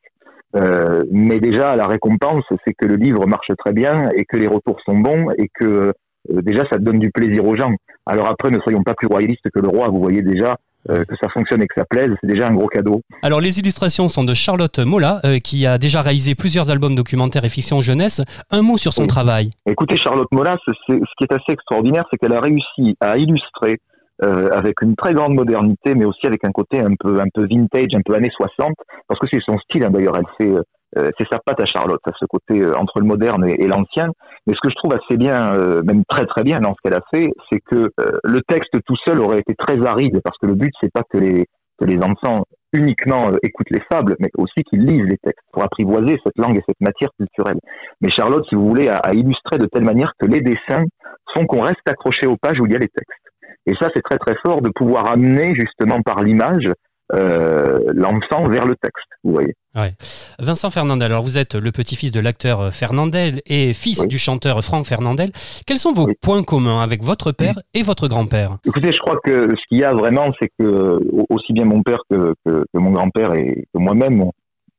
mais 1.10 1.40
déjà, 1.40 1.74
la 1.76 1.86
récompense, 1.86 2.44
c'est 2.64 2.74
que 2.74 2.86
le 2.86 2.96
livre 2.96 3.26
marche 3.26 3.50
très 3.58 3.72
bien 3.72 4.10
et 4.14 4.24
que 4.24 4.36
les 4.36 4.46
retours 4.46 4.78
sont 4.84 4.98
bons 4.98 5.30
et 5.38 5.48
que 5.48 5.92
déjà 6.28 6.62
ça 6.70 6.78
donne 6.78 6.98
du 6.98 7.10
plaisir 7.10 7.44
aux 7.44 7.56
gens. 7.56 7.74
Alors 8.06 8.28
après, 8.28 8.50
ne 8.50 8.60
soyons 8.60 8.82
pas 8.82 8.94
plus 8.94 9.08
royalistes 9.08 9.48
que 9.52 9.60
le 9.60 9.68
roi. 9.68 9.88
Vous 9.88 10.00
voyez 10.00 10.22
déjà 10.22 10.56
euh, 10.90 11.04
que 11.04 11.14
ça 11.20 11.28
fonctionne 11.28 11.62
et 11.62 11.66
que 11.66 11.74
ça 11.76 11.84
plaise, 11.88 12.10
c'est 12.20 12.26
déjà 12.26 12.48
un 12.48 12.54
gros 12.54 12.66
cadeau. 12.66 13.02
Alors 13.22 13.40
les 13.40 13.60
illustrations 13.60 14.08
sont 14.08 14.24
de 14.24 14.34
Charlotte 14.34 14.78
Mola, 14.80 15.20
euh, 15.24 15.38
qui 15.38 15.64
a 15.66 15.78
déjà 15.78 16.02
réalisé 16.02 16.34
plusieurs 16.34 16.70
albums 16.70 16.96
documentaires 16.96 17.44
et 17.44 17.48
fiction 17.48 17.80
jeunesse. 17.80 18.20
Un 18.50 18.62
mot 18.62 18.78
sur 18.78 18.92
son 18.92 19.06
travail. 19.06 19.50
Écoutez, 19.66 19.96
Charlotte 19.96 20.26
Mola, 20.32 20.56
ce 20.66 20.72
qui 20.92 21.24
est 21.24 21.32
assez 21.32 21.52
extraordinaire, 21.52 22.04
c'est 22.10 22.16
qu'elle 22.16 22.34
a 22.34 22.40
réussi 22.40 22.96
à 23.00 23.16
illustrer 23.16 23.78
euh, 24.24 24.50
avec 24.52 24.82
une 24.82 24.96
très 24.96 25.14
grande 25.14 25.34
modernité, 25.34 25.94
mais 25.94 26.04
aussi 26.04 26.26
avec 26.26 26.44
un 26.44 26.50
côté 26.50 26.80
un 26.80 26.94
peu 26.98 27.20
un 27.20 27.28
peu 27.32 27.46
vintage, 27.46 27.94
un 27.94 28.02
peu 28.04 28.14
années 28.14 28.30
60, 28.34 28.72
parce 29.06 29.20
que 29.20 29.26
c'est 29.32 29.40
son 29.44 29.58
style. 29.58 29.84
Hein, 29.84 29.90
D'ailleurs, 29.90 30.16
elle 30.16 30.46
fait 30.46 30.52
c'est 30.94 31.28
sa 31.30 31.38
patte 31.38 31.61
à 31.61 31.66
Charlotte, 31.66 32.00
à 32.06 32.12
ce 32.18 32.25
côté 32.26 32.62
euh, 32.62 32.76
entre 32.76 33.00
le 33.00 33.06
moderne 33.06 33.44
et, 33.49 33.66
l'ancien. 33.66 34.08
Mais 34.46 34.54
ce 34.54 34.61
que 34.61 34.70
je 34.70 34.76
trouve 34.76 34.94
assez 34.94 35.16
bien, 35.16 35.54
euh, 35.54 35.82
même 35.82 36.04
très 36.06 36.26
très 36.26 36.42
bien 36.42 36.61
dans 36.61 36.75
ce 36.75 36.78
qu'elle 36.82 36.99
a 36.99 37.04
fait, 37.12 37.30
c'est 37.50 37.61
que 37.61 37.90
le 38.25 38.40
texte 38.42 38.76
tout 38.87 38.96
seul 39.04 39.20
aurait 39.20 39.38
été 39.38 39.54
très 39.54 39.84
aride, 39.87 40.20
parce 40.22 40.37
que 40.38 40.46
le 40.46 40.54
but 40.54 40.72
c'est 40.80 40.92
pas 40.92 41.02
que 41.08 41.18
les 41.18 41.46
que 41.78 41.87
les 41.87 41.99
enfants 42.04 42.44
uniquement 42.75 43.30
écoutent 43.42 43.70
les 43.70 43.82
fables, 43.90 44.16
mais 44.20 44.28
aussi 44.38 44.62
qu'ils 44.64 44.84
lisent 44.84 45.08
les 45.08 45.18
textes 45.18 45.44
pour 45.52 45.64
apprivoiser 45.64 46.18
cette 46.25 46.37
langue 46.37 46.56
et 46.56 46.62
cette 46.66 46.80
matière 46.80 47.11
culturelle. 47.18 47.58
Mais 48.00 48.11
Charlotte, 48.11 48.44
si 48.49 48.54
vous 48.54 48.68
voulez, 48.68 48.88
a, 48.88 48.96
a 48.96 49.12
illustré 49.12 49.58
de 49.58 49.66
telle 49.66 49.84
manière 49.84 50.12
que 50.18 50.26
les 50.26 50.40
dessins 50.40 50.84
font 51.34 51.46
qu'on 51.46 51.62
reste 51.62 51.80
accroché 51.87 52.26
aux 52.26 52.37
pages 52.37 52.61
où 52.61 52.66
il 52.66 52.72
y 52.72 52.76
a 52.76 52.78
les 52.78 52.88
textes. 52.88 53.22
Et 53.66 53.75
ça, 53.80 53.88
c'est 53.94 54.02
très 54.02 54.18
très 54.18 54.34
fort 54.44 54.61
de 54.61 54.70
pouvoir 54.70 55.08
amener 55.08 55.54
justement 55.54 56.00
par 56.02 56.22
l'image 56.22 56.68
euh, 57.14 57.78
l'enfant 57.95 58.49
vers 58.49 58.66
le 58.66 58.75
texte, 58.76 59.07
vous 59.25 59.33
voyez. 59.33 59.54
Ouais. 59.75 59.95
Vincent 60.38 60.71
Fernandel, 60.71 61.12
alors 61.12 61.23
vous 61.23 61.38
êtes 61.38 61.54
le 61.54 61.73
petit-fils 61.73 62.12
de 62.12 62.21
l'acteur 62.21 62.73
Fernandel 62.73 63.40
et 63.47 63.73
fils 63.73 64.07
du 64.07 64.19
chanteur 64.19 64.62
Franck 64.62 64.87
Fernandel. 64.87 65.31
Quels 65.66 65.78
sont 65.78 65.92
vos 65.92 66.09
points 66.21 66.42
communs 66.42 66.83
avec 66.83 67.02
votre 67.02 67.33
père 67.33 67.59
et 67.75 67.83
votre 67.83 68.09
grand-père? 68.09 68.59
Écoutez, 68.66 68.92
je 68.92 68.99
crois 68.99 69.19
que 69.25 69.49
ce 69.50 69.69
qu'il 69.69 69.78
y 69.78 69.85
a 69.85 69.95
vraiment, 69.95 70.31
c'est 70.40 70.50
que 70.59 71.00
aussi 71.31 71.52
bien 71.52 71.64
mon 71.64 71.83
père 71.83 72.00
que, 72.11 72.35
que, 72.45 72.64
mon 72.75 72.90
grand-père 72.90 73.35
et 73.35 73.64
que 73.73 73.78
moi-même, 73.78 74.31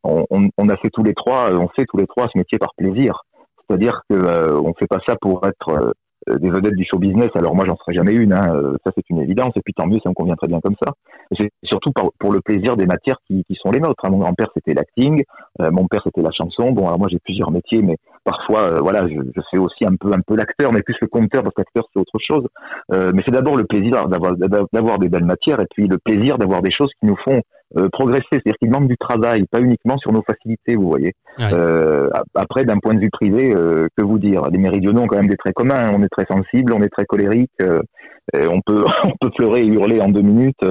on, 0.04 0.26
on, 0.30 0.70
a 0.70 0.78
fait 0.78 0.90
tous 0.92 1.04
les 1.04 1.14
trois, 1.14 1.52
on 1.54 1.70
fait 1.70 1.86
tous 1.86 1.98
les 1.98 2.08
trois 2.08 2.28
ce 2.32 2.38
métier 2.38 2.58
par 2.58 2.74
plaisir. 2.78 3.24
C'est-à-dire 3.68 4.02
que 4.10 4.16
euh, 4.16 4.60
on 4.60 4.74
fait 4.74 4.88
pas 4.88 5.00
ça 5.08 5.16
pour 5.22 5.46
être 5.48 5.70
euh, 5.70 5.80
euh, 5.80 5.92
des 6.28 6.50
vedettes 6.50 6.76
du 6.76 6.86
show 6.86 6.98
business. 7.00 7.30
Alors 7.36 7.56
moi, 7.56 7.66
j'en 7.68 7.76
serais 7.78 7.94
jamais 7.94 8.14
une, 8.14 8.34
hein. 8.34 8.54
Euh, 8.56 8.78
ça 8.84 8.92
c'est 8.96 9.10
une 9.10 9.20
évidence. 9.20 9.52
Et 9.56 9.62
puis 9.62 9.74
tant 9.74 9.88
mieux, 9.88 10.00
ça 10.04 10.10
me 10.10 10.14
convient 10.14 10.36
très 10.36 10.48
bien 10.48 10.60
comme 10.62 10.76
ça. 10.84 10.94
C'est 11.38 11.52
surtout 11.64 11.92
pour 12.20 12.32
le 12.32 12.42
plaisir 12.42 12.76
des 12.78 12.86
matières 12.86 13.18
qui, 13.28 13.44
qui 13.46 13.56
sont 13.56 13.72
les 13.72 13.80
nôtres. 13.80 14.06
Hein. 14.06 14.10
Mon 14.12 14.20
grand-père 14.20 14.50
c'était 14.54 14.74
l'acting, 14.74 15.24
euh, 15.62 15.72
mon 15.72 15.88
père 15.88 16.02
c'était 16.04 16.22
la 16.22 16.32
chanson. 16.32 16.72
Bon, 16.72 16.88
alors 16.88 17.00
moi 17.00 17.08
j'ai 17.10 17.20
plusieurs 17.20 17.52
métiers, 17.52 17.82
mais 17.82 17.98
parfois, 18.24 18.80
voilà, 18.82 19.08
je, 19.08 19.16
je, 19.36 19.42
fais 19.52 19.58
aussi 19.58 19.86
un 19.86 19.96
peu 19.96 20.12
un 20.14 20.22
peu 20.26 20.36
l'acteur, 20.36 20.72
mais 20.72 20.82
plus 20.82 20.96
le 21.02 21.08
conteur 21.08 21.44
parce 21.44 21.56
que 21.56 21.62
l'acteur 21.62 21.86
c'est 21.94 22.00
autre 22.00 22.20
chose. 22.20 22.48
mais 22.90 23.22
c'est 23.26 23.34
d'abord 23.34 23.56
le 23.56 23.66
plaisir 23.66 24.08
d'avoir 24.08 24.34
d'avoir 24.72 25.00
des 25.00 25.10
belles 25.10 25.26
matières 25.26 25.60
et 25.60 25.68
puis 25.74 25.88
le 25.88 25.98
plaisir 25.98 26.38
d'avoir 26.38 26.62
des 26.62 26.72
choses 26.72 26.92
qui 27.00 27.06
nous 27.06 27.18
font 27.24 27.42
euh, 27.76 27.90
progresser, 27.92 28.26
c'est-à-dire 28.32 28.56
qu'il 28.60 28.70
demande 28.70 28.88
du 28.88 28.98
travail, 28.98 29.46
pas 29.50 29.60
uniquement 29.60 29.98
sur 29.98 30.12
nos 30.12 30.22
facilités, 30.22 30.76
vous 30.76 30.88
voyez. 30.88 31.14
Euh, 31.40 32.10
après, 32.36 32.66
d'un 32.66 32.78
point 32.78 32.94
de 32.94 33.00
vue 33.00 33.10
privé, 33.10 33.54
euh, 33.56 33.88
que 33.98 34.04
vous 34.04 34.20
dire? 34.20 34.44
Les 34.52 34.60
méridionaux 34.60 35.02
ont 35.02 35.08
quand 35.08 35.18
même 35.18 35.30
des 35.30 35.38
traits 35.38 35.56
communs. 35.56 35.92
On 35.92 36.04
est 36.04 36.10
très 36.10 36.26
sensible, 36.26 36.74
on 36.74 36.82
est 36.84 36.90
très 36.90 37.06
colérique, 37.06 37.52
on 37.62 38.62
peut 38.66 38.86
on 39.06 39.14
peut 39.20 39.32
pleurer 39.36 39.64
et 39.64 39.68
hurler 39.68 40.02
en 40.02 40.10
deux 40.10 40.22
minutes. 40.22 40.64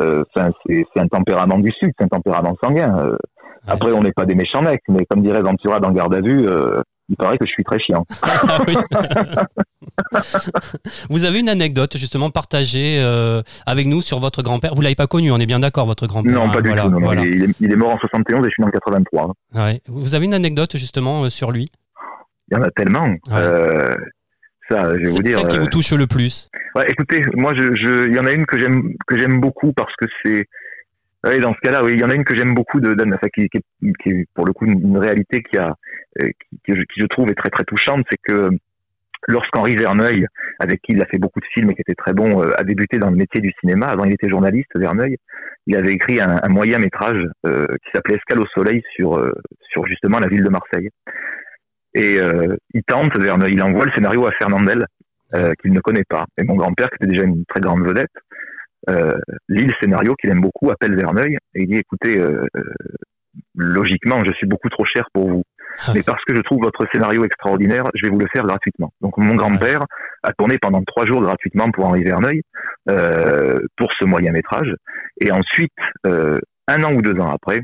c'est 0.00 1.00
un 1.00 1.08
tempérament 1.08 1.58
du 1.58 1.70
sud, 1.70 1.92
c'est 1.98 2.04
un 2.04 2.08
tempérament 2.08 2.56
sanguin. 2.62 3.16
Après, 3.66 3.92
on 3.92 4.02
n'est 4.02 4.12
pas 4.12 4.26
des 4.26 4.34
méchants 4.34 4.62
mecs, 4.62 4.82
mais 4.88 5.06
comme 5.06 5.22
dirait 5.22 5.40
Ventura 5.40 5.80
dans 5.80 5.92
Garde 5.92 6.14
à 6.14 6.20
vue, 6.20 6.46
il 7.08 7.16
paraît 7.16 7.38
que 7.38 7.46
je 7.46 7.52
suis 7.52 7.64
très 7.64 7.78
chiant. 7.78 8.04
Vous 11.10 11.24
avez 11.24 11.40
une 11.40 11.48
anecdote 11.48 11.96
justement 11.96 12.30
partagée 12.30 13.00
euh, 13.00 13.42
avec 13.66 13.86
nous 13.86 14.02
sur 14.02 14.20
votre 14.20 14.42
grand-père? 14.42 14.74
Vous 14.74 14.82
l'avez 14.82 14.94
pas 14.94 15.06
connu, 15.06 15.30
on 15.30 15.38
est 15.38 15.46
bien 15.46 15.60
d'accord, 15.60 15.86
votre 15.86 16.06
grand-père. 16.06 16.32
Non, 16.32 16.50
pas 16.50 16.62
du 16.62 16.70
tout. 16.70 17.56
Il, 17.60 17.72
est, 17.72 17.76
mort 17.76 17.92
en 17.92 17.98
71 17.98 18.40
et 18.40 18.44
je 18.44 18.50
suis 18.50 18.64
en 18.64 18.70
83. 18.70 19.34
Ouais. 19.54 19.80
Vous 19.86 20.14
avez 20.14 20.24
une 20.24 20.34
anecdote 20.34 20.76
justement 20.76 21.24
euh, 21.24 21.30
sur 21.30 21.52
lui? 21.52 21.70
Il 22.50 22.56
y 22.56 22.60
en 22.60 22.62
a 22.62 22.70
tellement. 22.70 23.08
Euh, 23.32 23.94
ça, 24.68 24.94
je 24.94 25.06
vais 25.06 25.10
vous 25.10 25.22
dire. 25.22 25.38
Celle 25.38 25.48
qui 25.48 25.58
vous 25.58 25.66
touche 25.66 25.92
le 25.92 26.06
plus. 26.06 26.50
Ouais, 26.74 26.86
écoutez, 26.90 27.22
moi, 27.34 27.52
je, 27.54 28.08
il 28.08 28.14
y 28.14 28.18
en 28.18 28.26
a 28.26 28.32
une 28.32 28.46
que 28.46 28.58
j'aime 28.58 28.94
que 29.06 29.18
j'aime 29.18 29.40
beaucoup 29.40 29.72
parce 29.72 29.94
que 29.96 30.06
c'est 30.24 30.46
oui, 31.26 31.40
dans 31.40 31.54
ce 31.54 31.60
cas-là, 31.60 31.82
oui, 31.82 31.92
il 31.94 32.00
y 32.00 32.04
en 32.04 32.10
a 32.10 32.14
une 32.14 32.24
que 32.24 32.36
j'aime 32.36 32.54
beaucoup 32.54 32.80
de 32.80 32.92
Dan, 32.92 33.16
qui, 33.34 33.48
qui, 33.48 33.60
qui, 34.02 34.10
est 34.10 34.26
pour 34.34 34.44
le 34.44 34.52
coup 34.52 34.66
une, 34.66 34.98
réalité 34.98 35.42
qui 35.42 35.56
a, 35.56 35.74
qui, 36.20 36.74
qui, 36.74 37.00
je 37.00 37.06
trouve 37.06 37.30
est 37.30 37.34
très 37.34 37.48
très 37.48 37.64
touchante, 37.64 38.04
c'est 38.10 38.18
que 38.22 38.50
lorsqu'Henri 39.28 39.76
Verneuil, 39.76 40.26
avec 40.58 40.80
qui 40.82 40.92
il 40.92 41.02
a 41.02 41.06
fait 41.06 41.18
beaucoup 41.18 41.40
de 41.40 41.46
films 41.52 41.70
et 41.70 41.74
qui 41.74 41.82
était 41.82 41.94
très 41.94 42.12
bon, 42.12 42.42
euh, 42.42 42.52
a 42.58 42.64
débuté 42.64 42.98
dans 42.98 43.10
le 43.10 43.16
métier 43.16 43.40
du 43.40 43.52
cinéma, 43.60 43.86
avant 43.86 44.04
il 44.04 44.12
était 44.12 44.28
journaliste, 44.28 44.70
Verneuil, 44.74 45.16
il 45.66 45.76
avait 45.76 45.92
écrit 45.92 46.20
un, 46.20 46.40
moyen 46.48 46.78
métrage 46.78 47.26
euh, 47.46 47.66
qui 47.66 47.90
s'appelait 47.92 48.16
Escale 48.16 48.40
au 48.40 48.46
soleil 48.46 48.82
sur, 48.94 49.16
euh, 49.16 49.32
sur 49.70 49.86
justement 49.86 50.18
la 50.18 50.28
ville 50.28 50.44
de 50.44 50.50
Marseille. 50.50 50.90
Et 51.96 52.18
il 52.74 52.82
tente, 52.82 53.16
Verneuil, 53.16 53.52
il 53.52 53.62
envoie 53.62 53.84
le 53.84 53.92
scénario 53.92 54.26
à 54.26 54.32
Fernandel, 54.32 54.84
qu'il 55.62 55.72
ne 55.72 55.78
connaît 55.78 56.02
pas. 56.02 56.24
Et 56.36 56.42
mon 56.42 56.56
grand-père, 56.56 56.88
qui 56.90 56.96
était 56.96 57.06
déjà 57.06 57.22
une 57.22 57.44
très 57.46 57.60
grande 57.60 57.86
vedette, 57.86 58.10
lit 59.48 59.64
le 59.64 59.72
scénario 59.80 60.16
qu'il 60.16 60.30
aime 60.30 60.40
beaucoup, 60.40 60.72
appelle 60.72 60.96
Verneuil, 60.96 61.38
et 61.54 61.62
il 61.62 61.68
dit, 61.68 61.76
écoutez, 61.76 62.20
logiquement, 63.54 64.24
je 64.24 64.32
suis 64.32 64.48
beaucoup 64.48 64.68
trop 64.70 64.84
cher 64.84 65.06
pour 65.12 65.28
vous. 65.28 65.44
Ah 65.86 65.92
mais 65.94 66.02
parce 66.02 66.22
que 66.24 66.34
je 66.34 66.40
trouve 66.40 66.62
votre 66.62 66.86
scénario 66.92 67.24
extraordinaire, 67.24 67.84
je 67.94 68.02
vais 68.06 68.10
vous 68.10 68.18
le 68.18 68.28
faire 68.32 68.44
gratuitement. 68.44 68.92
Donc 69.00 69.16
mon 69.18 69.34
grand-père 69.34 69.84
a 70.22 70.32
tourné 70.32 70.58
pendant 70.58 70.82
trois 70.82 71.06
jours 71.06 71.22
gratuitement 71.22 71.70
pour 71.70 71.86
Henri 71.86 72.02
Verneuil 72.02 72.42
euh, 72.88 73.60
pour 73.76 73.90
ce 73.98 74.04
moyen 74.04 74.32
métrage. 74.32 74.74
Et 75.20 75.30
ensuite, 75.30 75.72
euh, 76.06 76.38
un 76.68 76.82
an 76.84 76.94
ou 76.94 77.02
deux 77.02 77.18
ans 77.20 77.30
après, 77.30 77.60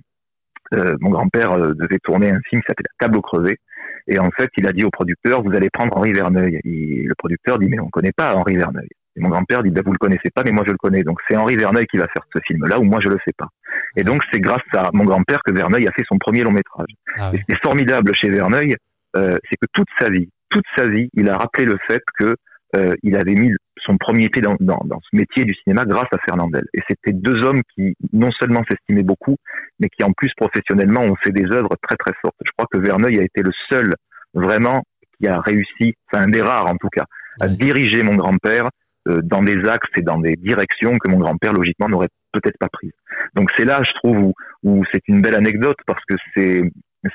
euh, 0.75 0.97
mon 1.00 1.11
grand-père 1.11 1.52
euh, 1.52 1.75
devait 1.75 1.99
tourner 2.02 2.31
un 2.31 2.40
film 2.49 2.62
qui 2.62 2.67
s'appelait 2.69 2.88
Tableau 2.99 3.23
crevé. 3.23 3.59
Et 4.07 4.19
en 4.19 4.31
fait, 4.31 4.50
il 4.57 4.67
a 4.67 4.73
dit 4.73 4.85
au 4.85 4.90
producteur, 4.90 5.43
vous 5.43 5.55
allez 5.55 5.71
prendre 5.71 5.97
Henri 5.97 6.12
Verneuil. 6.12 6.61
Et 6.64 7.05
le 7.07 7.14
producteur 7.17 7.59
dit, 7.59 7.67
mais 7.67 7.81
on 7.81 7.87
ne 7.87 7.90
connaît 7.90 8.12
pas 8.12 8.35
Henri 8.35 8.57
Verneuil. 8.57 8.88
Et 9.17 9.21
mon 9.21 9.29
grand-père 9.29 9.62
dit, 9.62 9.71
ben, 9.71 9.83
vous 9.85 9.93
le 9.93 9.99
connaissez 9.99 10.31
pas, 10.33 10.43
mais 10.45 10.52
moi 10.52 10.62
je 10.67 10.73
le 10.73 10.79
connais. 10.79 11.02
Donc 11.02 11.19
c'est 11.29 11.37
Henri 11.37 11.57
Verneuil 11.57 11.87
qui 11.87 11.99
va 11.99 12.07
faire 12.09 12.25
ce 12.33 12.40
film-là, 12.47 12.79
ou 12.79 12.85
moi 12.85 13.00
je 13.02 13.09
le 13.09 13.19
sais 13.25 13.35
pas. 13.37 13.49
Et 13.97 14.05
donc 14.05 14.23
c'est 14.33 14.41
grâce 14.41 14.63
à 14.73 14.91
mon 14.93 15.05
grand-père 15.05 15.41
que 15.45 15.53
Verneuil 15.53 15.87
a 15.87 15.93
fait 15.93 16.05
son 16.09 16.19
premier 16.19 16.43
long 16.43 16.53
métrage. 16.53 16.91
Ah 17.19 17.31
et 17.33 17.39
ce 17.39 17.43
qui 17.43 17.53
est 17.53 17.63
formidable 17.63 18.15
chez 18.15 18.31
Verneuil, 18.31 18.77
euh, 19.17 19.37
c'est 19.49 19.57
que 19.57 19.67
toute 19.73 19.89
sa 19.99 20.09
vie, 20.11 20.29
toute 20.49 20.65
sa 20.77 20.89
vie, 20.89 21.09
il 21.15 21.29
a 21.29 21.37
rappelé 21.37 21.67
le 21.67 21.79
fait 21.89 22.03
que 22.19 22.37
euh, 22.77 22.95
il 23.03 23.17
avait 23.17 23.35
mis 23.35 23.53
son 23.85 23.97
premier 23.97 24.29
pied 24.29 24.43
dans, 24.43 24.55
dans, 24.61 24.81
dans, 24.85 25.01
ce 25.01 25.17
métier 25.17 25.45
du 25.45 25.55
cinéma 25.55 25.85
grâce 25.85 26.09
à 26.13 26.19
Fernandel. 26.25 26.65
Et 26.75 26.81
c'était 26.89 27.13
deux 27.13 27.43
hommes 27.43 27.63
qui 27.75 27.97
non 28.13 28.31
seulement 28.39 28.63
s'estimaient 28.71 29.03
beaucoup, 29.03 29.37
mais 29.81 29.89
qui 29.89 30.05
en 30.05 30.13
plus 30.13 30.31
professionnellement 30.37 31.01
ont 31.01 31.17
fait 31.25 31.33
des 31.33 31.51
œuvres 31.51 31.75
très 31.83 31.97
très 31.97 32.13
fortes. 32.23 32.37
Je 32.45 32.51
crois 32.57 32.69
que 32.71 32.79
Verneuil 32.79 33.19
a 33.19 33.23
été 33.23 33.43
le 33.43 33.51
seul 33.71 33.95
vraiment 34.35 34.83
qui 35.19 35.27
a 35.27 35.41
réussi, 35.41 35.95
enfin 36.13 36.25
un 36.25 36.29
des 36.29 36.43
rares 36.43 36.67
en 36.67 36.77
tout 36.77 36.89
cas, 36.89 37.05
à 37.41 37.49
diriger 37.49 38.03
mon 38.03 38.15
grand-père 38.15 38.69
dans 39.07 39.42
des 39.42 39.66
axes 39.69 39.88
et 39.97 40.02
dans 40.02 40.19
des 40.19 40.37
directions 40.37 40.99
que 40.99 41.09
mon 41.09 41.19
grand-père 41.19 41.52
logiquement 41.52 41.88
n'aurait 41.88 42.09
peut-être 42.33 42.59
pas 42.59 42.69
prises. 42.71 42.92
Donc 43.35 43.50
c'est 43.57 43.64
là, 43.64 43.83
je 43.83 43.92
trouve, 43.95 44.19
où, 44.19 44.35
où 44.62 44.85
c'est 44.92 45.02
une 45.09 45.23
belle 45.23 45.35
anecdote 45.35 45.78
parce 45.87 46.02
que 46.09 46.16
c'est 46.35 46.62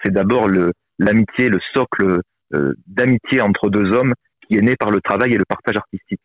c'est 0.03 0.11
d'abord 0.11 0.47
le 0.47 0.71
l'amitié, 0.99 1.49
le 1.49 1.59
socle 1.73 2.21
euh, 2.53 2.73
d'amitié 2.87 3.41
entre 3.41 3.69
deux 3.69 3.91
hommes 3.91 4.13
qui 4.47 4.57
est 4.57 4.61
né 4.61 4.75
par 4.75 4.91
le 4.91 5.01
travail 5.01 5.33
et 5.33 5.37
le 5.37 5.45
partage 5.45 5.75
artistique. 5.75 6.21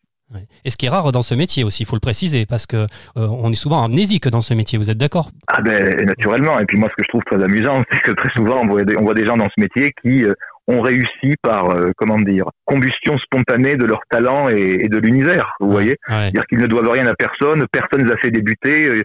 Et 0.63 0.69
ce 0.69 0.77
qui 0.77 0.85
est 0.85 0.89
rare 0.89 1.11
dans 1.11 1.21
ce 1.21 1.35
métier 1.35 1.65
aussi, 1.65 1.83
il 1.83 1.85
faut 1.85 1.97
le 1.97 2.01
préciser, 2.01 2.45
parce 2.45 2.65
que 2.65 2.77
euh, 2.77 2.87
on 3.15 3.51
est 3.51 3.55
souvent 3.55 3.83
amnésique 3.83 4.29
dans 4.29 4.39
ce 4.39 4.53
métier. 4.53 4.77
Vous 4.77 4.89
êtes 4.89 4.97
d'accord? 4.97 5.29
Ah 5.47 5.61
ben 5.61 6.05
naturellement. 6.05 6.57
Et 6.59 6.65
puis 6.65 6.77
moi, 6.77 6.87
ce 6.89 6.95
que 6.95 7.03
je 7.03 7.09
trouve 7.09 7.23
très 7.25 7.43
amusant, 7.43 7.83
c'est 7.91 7.99
que 7.99 8.11
très 8.11 8.29
souvent 8.29 8.61
on 8.61 8.67
voit, 8.67 8.83
des, 8.85 8.95
on 8.95 9.01
voit 9.01 9.13
des 9.13 9.25
gens 9.25 9.35
dans 9.35 9.49
ce 9.49 9.59
métier 9.59 9.93
qui 10.01 10.23
ont 10.71 10.81
réussi 10.81 11.35
par, 11.41 11.69
euh, 11.71 11.91
comment 11.97 12.19
dire, 12.19 12.45
combustion 12.65 13.17
spontanée 13.17 13.75
de 13.75 13.85
leur 13.85 14.01
talent 14.09 14.49
et, 14.49 14.87
de 14.87 14.97
l'univers, 14.97 15.55
vous 15.59 15.71
voyez 15.71 15.97
C'est-à-dire 16.07 16.45
qu'ils 16.47 16.59
ne 16.59 16.67
doivent 16.67 16.89
rien 16.89 17.07
à 17.07 17.15
personne, 17.15 17.65
personne 17.71 18.01
ne 18.01 18.07
les 18.07 18.13
a 18.13 18.17
fait 18.17 18.31
débuter. 18.31 18.87
Euh, 18.87 19.03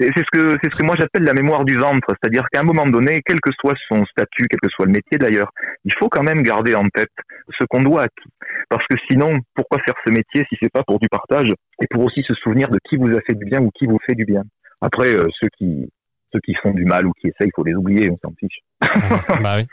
c'est 0.00 0.12
ce 0.14 0.30
que 0.32 0.56
c'est 0.62 0.72
ce 0.72 0.78
que 0.78 0.84
moi 0.84 0.94
j'appelle 0.96 1.24
la 1.24 1.34
mémoire 1.34 1.64
du 1.64 1.76
ventre, 1.76 2.06
c'est-à-dire 2.08 2.46
qu'à 2.52 2.60
un 2.60 2.62
moment 2.62 2.86
donné, 2.86 3.20
quel 3.26 3.40
que 3.40 3.50
soit 3.60 3.74
son 3.88 4.04
statut, 4.06 4.46
quel 4.48 4.60
que 4.60 4.68
soit 4.68 4.86
le 4.86 4.92
métier 4.92 5.18
d'ailleurs, 5.18 5.50
il 5.84 5.92
faut 5.98 6.08
quand 6.08 6.22
même 6.22 6.42
garder 6.42 6.76
en 6.76 6.88
tête 6.88 7.10
ce 7.58 7.64
qu'on 7.64 7.82
doit 7.82 8.02
à 8.02 8.08
qui. 8.08 8.28
Parce 8.68 8.86
que 8.88 8.96
sinon, 9.10 9.40
pourquoi 9.56 9.78
faire 9.84 9.96
ce 10.06 10.12
métier 10.12 10.46
si 10.48 10.56
c'est 10.62 10.72
pas 10.72 10.84
pour 10.84 11.00
du 11.00 11.08
partage 11.08 11.52
et 11.82 11.86
pour 11.90 12.04
aussi 12.04 12.22
se 12.22 12.34
souvenir 12.34 12.68
de 12.68 12.78
qui 12.88 12.96
vous 12.96 13.10
a 13.10 13.20
fait 13.26 13.34
du 13.34 13.44
bien 13.44 13.60
ou 13.60 13.70
qui 13.74 13.86
vous 13.86 13.98
fait 14.06 14.14
du 14.14 14.24
bien? 14.24 14.42
Après, 14.80 15.08
euh, 15.08 15.26
ceux 15.40 15.48
qui 15.58 15.90
ceux 16.32 16.40
qui 16.40 16.54
font 16.54 16.72
du 16.72 16.84
mal 16.84 17.06
ou 17.06 17.12
qui 17.12 17.28
essayent, 17.28 17.48
il 17.48 17.52
faut 17.54 17.64
les 17.64 17.74
oublier, 17.74 18.10
on 18.10 18.18
s'en 18.22 18.34
fiche. 18.38 18.60
bah 19.42 19.56
oui, 19.56 19.66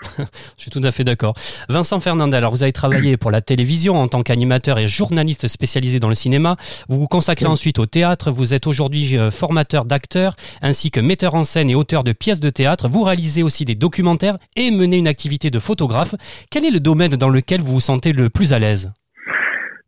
je 0.57 0.61
suis 0.63 0.71
tout 0.71 0.81
à 0.83 0.91
fait 0.91 1.03
d'accord. 1.03 1.35
Vincent 1.69 1.99
Fernandez, 1.99 2.37
alors 2.37 2.51
vous 2.51 2.63
avez 2.63 2.73
travaillé 2.73 3.17
pour 3.17 3.29
la 3.29 3.41
télévision 3.41 3.95
en 3.95 4.07
tant 4.07 4.23
qu'animateur 4.23 4.79
et 4.79 4.87
journaliste 4.87 5.47
spécialisé 5.47 5.99
dans 5.99 6.09
le 6.09 6.15
cinéma. 6.15 6.55
Vous 6.89 6.99
vous 6.99 7.07
consacrez 7.07 7.45
ensuite 7.45 7.77
au 7.77 7.85
théâtre. 7.85 8.31
Vous 8.31 8.53
êtes 8.53 8.67
aujourd'hui 8.67 9.17
euh, 9.17 9.31
formateur 9.31 9.85
d'acteurs 9.85 10.35
ainsi 10.61 10.91
que 10.91 10.99
metteur 10.99 11.35
en 11.35 11.43
scène 11.43 11.69
et 11.69 11.75
auteur 11.75 12.03
de 12.03 12.13
pièces 12.13 12.39
de 12.39 12.49
théâtre. 12.49 12.89
Vous 12.89 13.03
réalisez 13.03 13.43
aussi 13.43 13.65
des 13.65 13.75
documentaires 13.75 14.37
et 14.55 14.71
menez 14.71 14.97
une 14.97 15.07
activité 15.07 15.51
de 15.51 15.59
photographe. 15.59 16.15
Quel 16.49 16.65
est 16.65 16.71
le 16.71 16.79
domaine 16.79 17.11
dans 17.11 17.29
lequel 17.29 17.61
vous 17.61 17.73
vous 17.73 17.79
sentez 17.79 18.11
le 18.11 18.29
plus 18.29 18.53
à 18.53 18.59
l'aise? 18.59 18.91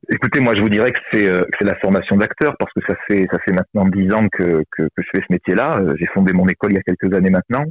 Écoutez, 0.09 0.39
moi, 0.39 0.55
je 0.55 0.61
vous 0.61 0.69
dirais 0.69 0.91
que 0.91 0.99
c'est 1.11 1.27
euh, 1.27 1.41
la 1.61 1.75
formation 1.75 2.15
d'acteur 2.15 2.55
parce 2.59 2.71
que 2.73 2.81
ça 2.87 2.95
fait 3.07 3.27
ça 3.31 3.39
fait 3.43 3.51
maintenant 3.51 3.85
dix 3.87 4.13
ans 4.13 4.27
que, 4.29 4.63
que, 4.71 4.83
que, 4.83 5.01
je 5.01 5.09
fais 5.11 5.21
ce 5.27 5.33
métier-là. 5.33 5.79
Euh, 5.79 5.95
j'ai 5.97 6.05
fondé 6.07 6.33
mon 6.33 6.47
école 6.47 6.71
il 6.71 6.75
y 6.75 6.79
a 6.79 6.83
quelques 6.83 7.13
années 7.13 7.31
maintenant. 7.31 7.65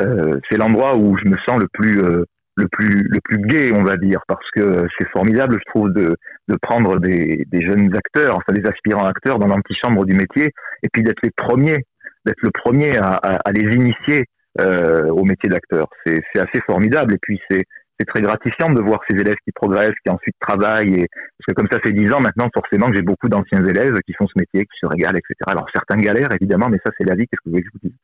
Euh, 0.00 0.38
c'est 0.48 0.56
l'endroit 0.56 0.96
où 0.96 1.16
je 1.18 1.28
me 1.28 1.36
sens 1.46 1.58
le 1.58 1.68
plus 1.72 2.00
euh, 2.00 2.24
le 2.56 2.68
plus 2.68 3.08
le 3.10 3.18
plus 3.22 3.38
gai, 3.38 3.72
on 3.74 3.82
va 3.82 3.96
dire, 3.96 4.20
parce 4.28 4.48
que 4.52 4.86
c'est 4.98 5.08
formidable, 5.10 5.58
je 5.58 5.70
trouve, 5.70 5.92
de 5.92 6.16
de 6.48 6.56
prendre 6.62 7.00
des, 7.00 7.44
des 7.50 7.62
jeunes 7.62 7.94
acteurs, 7.94 8.36
enfin 8.36 8.52
des 8.52 8.66
aspirants 8.66 9.06
acteurs 9.06 9.38
dans 9.38 9.48
l'antichambre 9.48 10.06
du 10.06 10.14
métier, 10.14 10.52
et 10.82 10.88
puis 10.92 11.02
d'être 11.02 11.22
les 11.22 11.32
premiers, 11.36 11.84
d'être 12.24 12.42
le 12.42 12.50
premier 12.50 12.96
à, 12.96 13.14
à, 13.14 13.34
à 13.44 13.52
les 13.52 13.74
initier 13.74 14.24
au 14.56 15.24
métier 15.24 15.48
d'acteur. 15.50 15.88
C'est 16.06 16.22
assez 16.36 16.60
formidable, 16.64 17.14
et 17.14 17.18
puis 17.20 17.40
c'est 17.50 17.64
c'est 17.98 18.06
très 18.06 18.20
gratifiant 18.20 18.70
de 18.70 18.80
voir 18.80 19.00
ces 19.08 19.16
élèves 19.16 19.36
qui 19.44 19.52
progressent, 19.52 19.94
qui 20.04 20.10
ensuite 20.10 20.34
travaillent. 20.40 20.94
Et, 20.94 21.08
parce 21.38 21.46
que 21.48 21.52
comme 21.52 21.68
ça 21.70 21.78
fait 21.80 21.92
dix 21.92 22.12
ans 22.12 22.20
maintenant, 22.20 22.48
forcément 22.52 22.88
que 22.90 22.96
j'ai 22.96 23.02
beaucoup 23.02 23.28
d'anciens 23.28 23.64
élèves 23.64 23.98
qui 24.06 24.12
font 24.14 24.26
ce 24.26 24.38
métier, 24.38 24.62
qui 24.62 24.78
se 24.80 24.86
régalent, 24.86 25.18
etc. 25.18 25.34
Alors 25.46 25.66
certains 25.72 25.96
galèrent 25.96 26.32
évidemment, 26.32 26.68
mais 26.68 26.78
ça 26.84 26.92
c'est 26.98 27.04
la 27.04 27.14
vie. 27.14 27.26
Qu'est-ce 27.26 27.40
que 27.40 27.50
vous 27.50 27.52
voulez 27.52 27.62
que 27.62 27.68
je 27.72 27.78
vous 27.78 27.88
dise? 27.88 27.98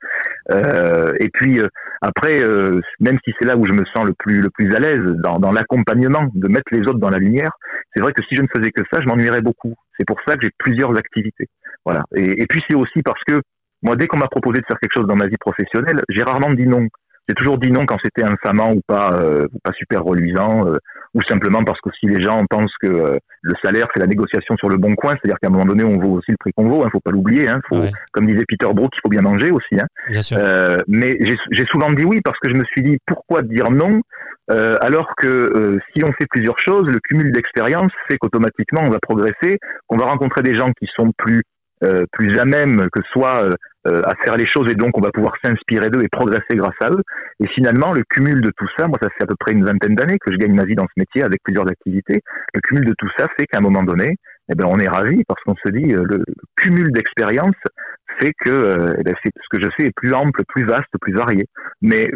Euh, 0.53 1.13
Et 1.21 1.29
puis 1.31 1.61
euh, 1.61 1.69
après, 2.03 2.43
euh, 2.43 2.81
même 3.01 3.19
si 3.25 3.33
c'est 3.39 3.47
là 3.47 3.57
où 3.57 3.65
je 3.65 3.73
me 3.73 3.85
sens 3.95 4.07
le 4.07 4.15
plus 4.19 4.41
le 4.41 4.51
plus 4.51 4.75
à 4.75 4.79
l'aise 4.79 5.05
dans, 5.23 5.39
dans 5.39 5.53
l'accompagnement, 5.53 6.31
de 6.35 6.49
mettre 6.49 6.73
les 6.73 6.81
autres 6.83 6.99
dans 6.99 7.11
la 7.11 7.19
lumière, 7.19 7.53
c'est 7.95 8.01
vrai 8.01 8.13
que 8.13 8.23
si 8.29 8.37
je 8.37 8.43
ne 8.43 8.49
faisais 8.55 8.71
que 8.71 8.83
ça, 8.93 9.01
je 9.01 9.07
m'ennuierais 9.07 9.43
beaucoup. 9.43 9.75
C'est 9.99 10.07
pour 10.07 10.19
ça 10.27 10.37
que 10.37 10.43
j'ai 10.43 10.51
plusieurs 10.59 10.97
activités. 10.97 11.49
Voilà. 11.85 12.05
Et, 12.15 12.43
et 12.43 12.47
puis 12.47 12.63
c'est 12.69 12.77
aussi 12.77 13.03
parce 13.03 13.23
que 13.27 13.41
moi, 13.83 13.97
dès 13.97 14.07
qu'on 14.07 14.19
m'a 14.19 14.29
proposé 14.29 14.61
de 14.61 14.67
faire 14.67 14.79
quelque 14.79 14.93
chose 14.95 15.07
dans 15.07 15.17
ma 15.17 15.27
vie 15.27 15.39
professionnelle, 15.39 16.03
j'ai 16.11 16.23
rarement 16.23 16.53
dit 16.53 16.67
non. 16.67 16.87
J'ai 17.31 17.35
toujours 17.35 17.59
dit 17.59 17.71
non 17.71 17.87
quand 17.87 17.97
c'était 18.03 18.25
infamant 18.25 18.73
ou 18.73 18.81
pas, 18.85 19.13
euh, 19.13 19.47
ou 19.55 19.59
pas 19.63 19.71
super 19.79 20.03
reluisant, 20.03 20.67
euh, 20.67 20.79
ou 21.15 21.23
simplement 21.29 21.63
parce 21.63 21.81
que 21.81 21.91
si 22.01 22.07
les 22.07 22.21
gens 22.21 22.45
pensent 22.51 22.75
que 22.83 22.89
euh, 22.89 23.19
le 23.43 23.55
salaire 23.63 23.87
c'est 23.95 24.01
la 24.01 24.09
négociation 24.09 24.57
sur 24.57 24.69
le 24.69 24.79
bon 24.79 24.97
coin, 24.97 25.13
c'est-à-dire 25.13 25.39
qu'à 25.41 25.47
un 25.47 25.53
moment 25.53 25.65
donné 25.65 25.85
on 25.85 25.97
vaut 26.01 26.19
aussi 26.19 26.33
le 26.33 26.37
prix 26.41 26.51
qu'on 26.53 26.69
vaut, 26.69 26.83
hein, 26.83 26.89
faut 26.91 26.99
pas 26.99 27.13
l'oublier. 27.13 27.47
Hein, 27.47 27.61
faut, 27.69 27.85
Comme 28.11 28.27
disait 28.27 28.45
Peter 28.49 28.67
Brook, 28.75 28.91
il 28.97 29.01
faut 29.01 29.11
bien 29.11 29.23
manger 29.23 29.53
aussi. 29.53 29.77
Hein. 29.81 29.87
Bien 30.09 30.23
sûr. 30.23 30.39
mais 30.89 31.17
j'ai 31.53 31.67
souvent 31.67 31.93
dit 31.93 32.05
oui 32.05 32.21
parce 32.25 32.39
que 32.41 32.51
je 32.51 32.57
me 32.57 32.65
suis 32.65 32.83
dit 32.83 32.99
pourquoi 33.07 33.43
dire 33.43 33.71
non 33.71 34.01
alors 34.49 35.15
que 35.17 35.79
si 35.93 36.03
on 36.03 36.11
fait 36.15 36.27
plusieurs 36.29 36.59
choses, 36.59 36.89
le 36.89 36.99
cumul 36.99 37.31
d'expérience 37.31 37.93
fait 38.09 38.19
qu'automatiquement 38.19 38.81
on 38.83 38.91
va 38.91 38.99
progresser, 38.99 39.59
qu'on 39.87 39.99
va 39.99 40.07
rencontrer 40.07 40.43
des 40.43 40.57
gens 40.57 40.71
qui 40.81 40.89
sont 40.97 41.13
plus 41.17 41.45
plus 42.13 42.39
à 42.39 42.45
même 42.45 42.89
que 42.93 43.01
soit 43.11 43.51
euh, 43.87 44.03
à 44.05 44.15
faire 44.23 44.37
les 44.37 44.47
choses 44.47 44.71
et 44.71 44.75
donc 44.75 44.99
on 44.99 45.01
va 45.01 45.11
pouvoir 45.11 45.33
s'inspirer 45.43 45.89
d'eux 45.89 46.03
et 46.03 46.09
progresser 46.09 46.55
grâce 46.55 46.75
à 46.83 46.91
eux. 46.91 47.03
Et 47.43 47.47
finalement, 47.47 47.95
le 47.95 48.03
cumul 48.11 48.43
de 48.43 48.53
tout 48.55 48.69
ça, 48.77 48.87
moi 48.89 48.99
ça 49.01 49.09
fait 49.09 49.23
à 49.23 49.27
peu 49.27 49.37
près 49.41 49.53
une 49.53 49.65
vingtaine 49.65 49.95
d'années 49.95 50.19
que 50.19 50.31
je 50.31 50.37
gagne 50.37 50.53
ma 50.53 50.67
vie 50.67 50.75
dans 50.75 50.85
ce 50.85 51.01
métier 51.01 51.23
avec 51.23 51.43
plusieurs 51.43 51.67
activités. 51.67 52.21
Le 52.53 52.61
cumul 52.61 52.85
de 52.85 52.93
tout 52.99 53.09
ça 53.17 53.25
fait 53.39 53.47
qu'à 53.47 53.57
un 53.57 53.63
moment 53.63 53.83
donné, 53.83 54.17
eh 54.53 54.55
ben 54.55 54.67
on 54.69 54.79
est 54.79 54.87
ravi 54.87 55.25
parce 55.27 55.43
qu'on 55.45 55.55
se 55.65 55.73
dit 55.73 55.95
euh, 55.95 56.05
le, 56.05 56.25
cumul 56.59 56.93
d'expérience 56.93 57.57
fait 58.21 58.35
que 58.45 58.51
euh, 58.51 58.95
eh 58.99 59.03
ben, 59.03 59.15
ce 59.25 59.31
que 59.51 59.65
je 59.65 59.71
fais 59.79 59.87
est 59.87 59.97
plus 59.97 60.13
ample, 60.13 60.43
plus 60.47 60.67
vaste, 60.67 60.91
plus 61.01 61.15
varié. 61.15 61.47
Mais 61.81 62.07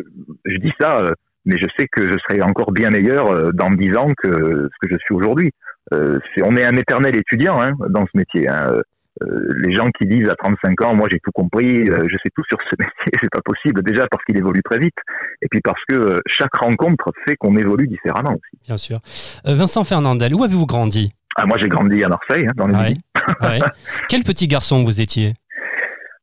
je 0.44 0.58
dis 0.58 0.72
ça, 0.78 1.14
mais 1.46 1.56
je 1.56 1.64
sais 1.78 1.88
que 1.90 2.10
je 2.12 2.18
serai 2.28 2.42
encore 2.42 2.72
bien 2.72 2.90
meilleur 2.90 3.54
dans 3.54 3.70
dix 3.70 3.96
ans 3.96 4.12
que 4.22 4.28
ce 4.28 4.86
que 4.86 4.92
je 4.92 4.98
suis 4.98 5.14
aujourd'hui. 5.14 5.50
on 5.90 6.56
est 6.58 6.64
un 6.66 6.76
éternel 6.76 7.16
étudiant 7.16 7.58
hein, 7.62 7.72
dans 7.88 8.04
ce 8.04 8.18
métier. 8.18 8.50
Hein. 8.50 8.82
Euh, 9.22 9.48
les 9.62 9.74
gens 9.74 9.90
qui 9.96 10.06
disent 10.06 10.28
à 10.28 10.34
35 10.34 10.82
ans, 10.82 10.94
moi 10.96 11.06
j'ai 11.10 11.20
tout 11.20 11.30
compris, 11.32 11.88
euh, 11.88 12.04
je 12.08 12.16
sais 12.22 12.30
tout 12.34 12.42
sur 12.48 12.58
ce 12.68 12.74
métier, 12.78 13.12
c'est 13.22 13.30
pas 13.30 13.42
possible. 13.44 13.82
Déjà 13.82 14.06
parce 14.08 14.24
qu'il 14.24 14.36
évolue 14.36 14.62
très 14.62 14.78
vite, 14.78 14.96
et 15.40 15.46
puis 15.48 15.60
parce 15.60 15.80
que 15.88 15.94
euh, 15.94 16.20
chaque 16.26 16.54
rencontre 16.56 17.12
fait 17.24 17.36
qu'on 17.36 17.56
évolue 17.56 17.86
différemment 17.86 18.32
aussi. 18.32 18.58
Bien 18.64 18.76
sûr. 18.76 18.98
Vincent 19.44 19.84
Fernandel, 19.84 20.34
où 20.34 20.42
avez-vous 20.42 20.66
grandi? 20.66 21.12
Ah, 21.36 21.46
moi 21.46 21.58
j'ai 21.60 21.68
grandi 21.68 22.02
à 22.02 22.08
Marseille, 22.08 22.46
hein, 22.46 22.52
dans 22.56 22.66
le 22.66 22.74
ouais, 22.74 22.94
Quel 24.08 24.24
petit 24.24 24.48
garçon 24.48 24.82
vous 24.82 25.00
étiez? 25.00 25.34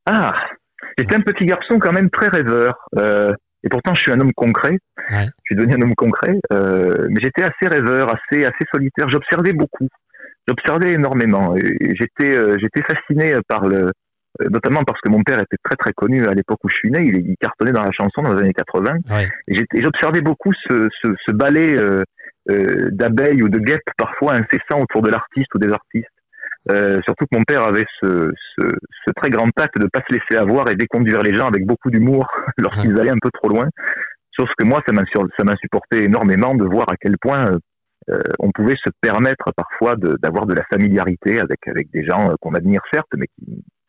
Ah, 0.06 0.34
j'étais 0.98 1.16
un 1.16 1.22
petit 1.22 1.46
garçon 1.46 1.80
quand 1.80 1.94
même 1.94 2.10
très 2.10 2.28
rêveur. 2.28 2.76
et 2.98 3.70
pourtant, 3.70 3.94
je 3.94 4.02
suis 4.02 4.12
un 4.12 4.20
homme 4.20 4.34
concret. 4.34 4.78
Ouais. 5.12 5.26
Je 5.26 5.42
suis 5.46 5.56
devenu 5.56 5.76
un 5.76 5.82
homme 5.82 5.96
concret, 5.96 6.36
mais 6.52 7.22
j'étais 7.22 7.44
assez 7.44 7.68
rêveur, 7.68 8.10
assez 8.10 8.46
assez 8.46 8.66
solitaire. 8.74 9.10
J'observais 9.10 9.54
beaucoup 9.54 9.88
j'observais 10.48 10.94
énormément. 10.94 11.56
J'étais 11.56 12.36
euh, 12.36 12.58
j'étais 12.60 12.82
fasciné 12.84 13.36
par 13.48 13.68
le 13.68 13.92
notamment 14.50 14.84
parce 14.86 15.00
que 15.02 15.10
mon 15.10 15.24
père 15.24 15.40
était 15.40 15.58
très 15.64 15.76
très 15.76 15.94
connu 15.94 16.26
à 16.26 16.34
l'époque 16.34 16.60
où 16.64 16.70
je 16.70 16.76
suis 16.76 16.90
né, 16.90 17.04
il, 17.04 17.36
cartonnait 17.40 17.74
dans 17.74 17.84
la 17.84 17.92
chanson 17.92 18.22
dans 18.22 18.34
les 18.34 18.42
années 18.42 18.54
80. 18.54 18.96
Ouais. 19.10 19.30
Et 19.48 19.82
j'observais 19.82 20.22
beaucoup 20.22 20.54
ce, 20.54 20.88
ce, 21.02 21.10
ce 21.26 21.32
ballet 21.32 21.78
euh, 21.78 22.02
euh, 22.50 22.90
d'abeilles 22.92 23.44
ou 23.44 23.50
de 23.50 23.60
guêpes 23.60 23.82
parfois 23.98 24.34
incessant 24.34 24.82
autour 24.82 25.02
de 25.02 25.10
l'artiste 25.10 25.54
ou 25.54 25.60
des 25.60 25.72
artistes. 25.72 26.08
Euh, 26.72 27.00
surtout 27.06 27.26
que 27.26 27.38
mon 27.38 27.44
père 27.44 27.64
avait 27.64 27.86
ce, 28.00 28.32
ce, 28.58 28.68
ce, 29.06 29.12
très 29.16 29.30
grand 29.30 29.50
tact 29.56 29.80
de 29.80 29.88
pas 29.88 30.02
se 30.08 30.14
laisser 30.14 30.40
avoir 30.40 30.70
et 30.70 30.76
déconduire 30.76 31.24
les 31.24 31.36
gens 31.36 31.48
avec 31.48 31.66
beaucoup 31.66 31.90
d'humour 31.90 32.28
lorsqu'ils 32.58 33.00
allaient 33.00 33.12
un 33.12 33.22
peu 33.22 33.30
trop 33.32 33.50
loin. 33.50 33.68
Sauf 34.36 34.50
que 34.58 34.64
moi, 34.64 34.82
ça 34.88 34.94
m'insupportait 35.44 36.04
énormément 36.04 36.56
de 36.56 36.64
voir 36.64 36.88
à 36.90 36.96
quel 37.00 37.18
point 37.20 37.46
euh, 37.48 37.58
on 38.40 38.52
pouvait 38.52 38.76
se 38.76 38.90
permettre 39.02 39.52
parfois 39.56 39.96
d'avoir 39.96 40.46
de, 40.46 40.54
la 40.54 40.64
familiarité 40.72 41.40
avec, 41.40 41.68
avec 41.68 41.90
des 41.92 42.04
gens 42.04 42.32
euh, 42.32 42.36
qu'on 42.42 42.54
admire 42.54 42.82
certes, 42.92 43.10
mais 43.16 43.28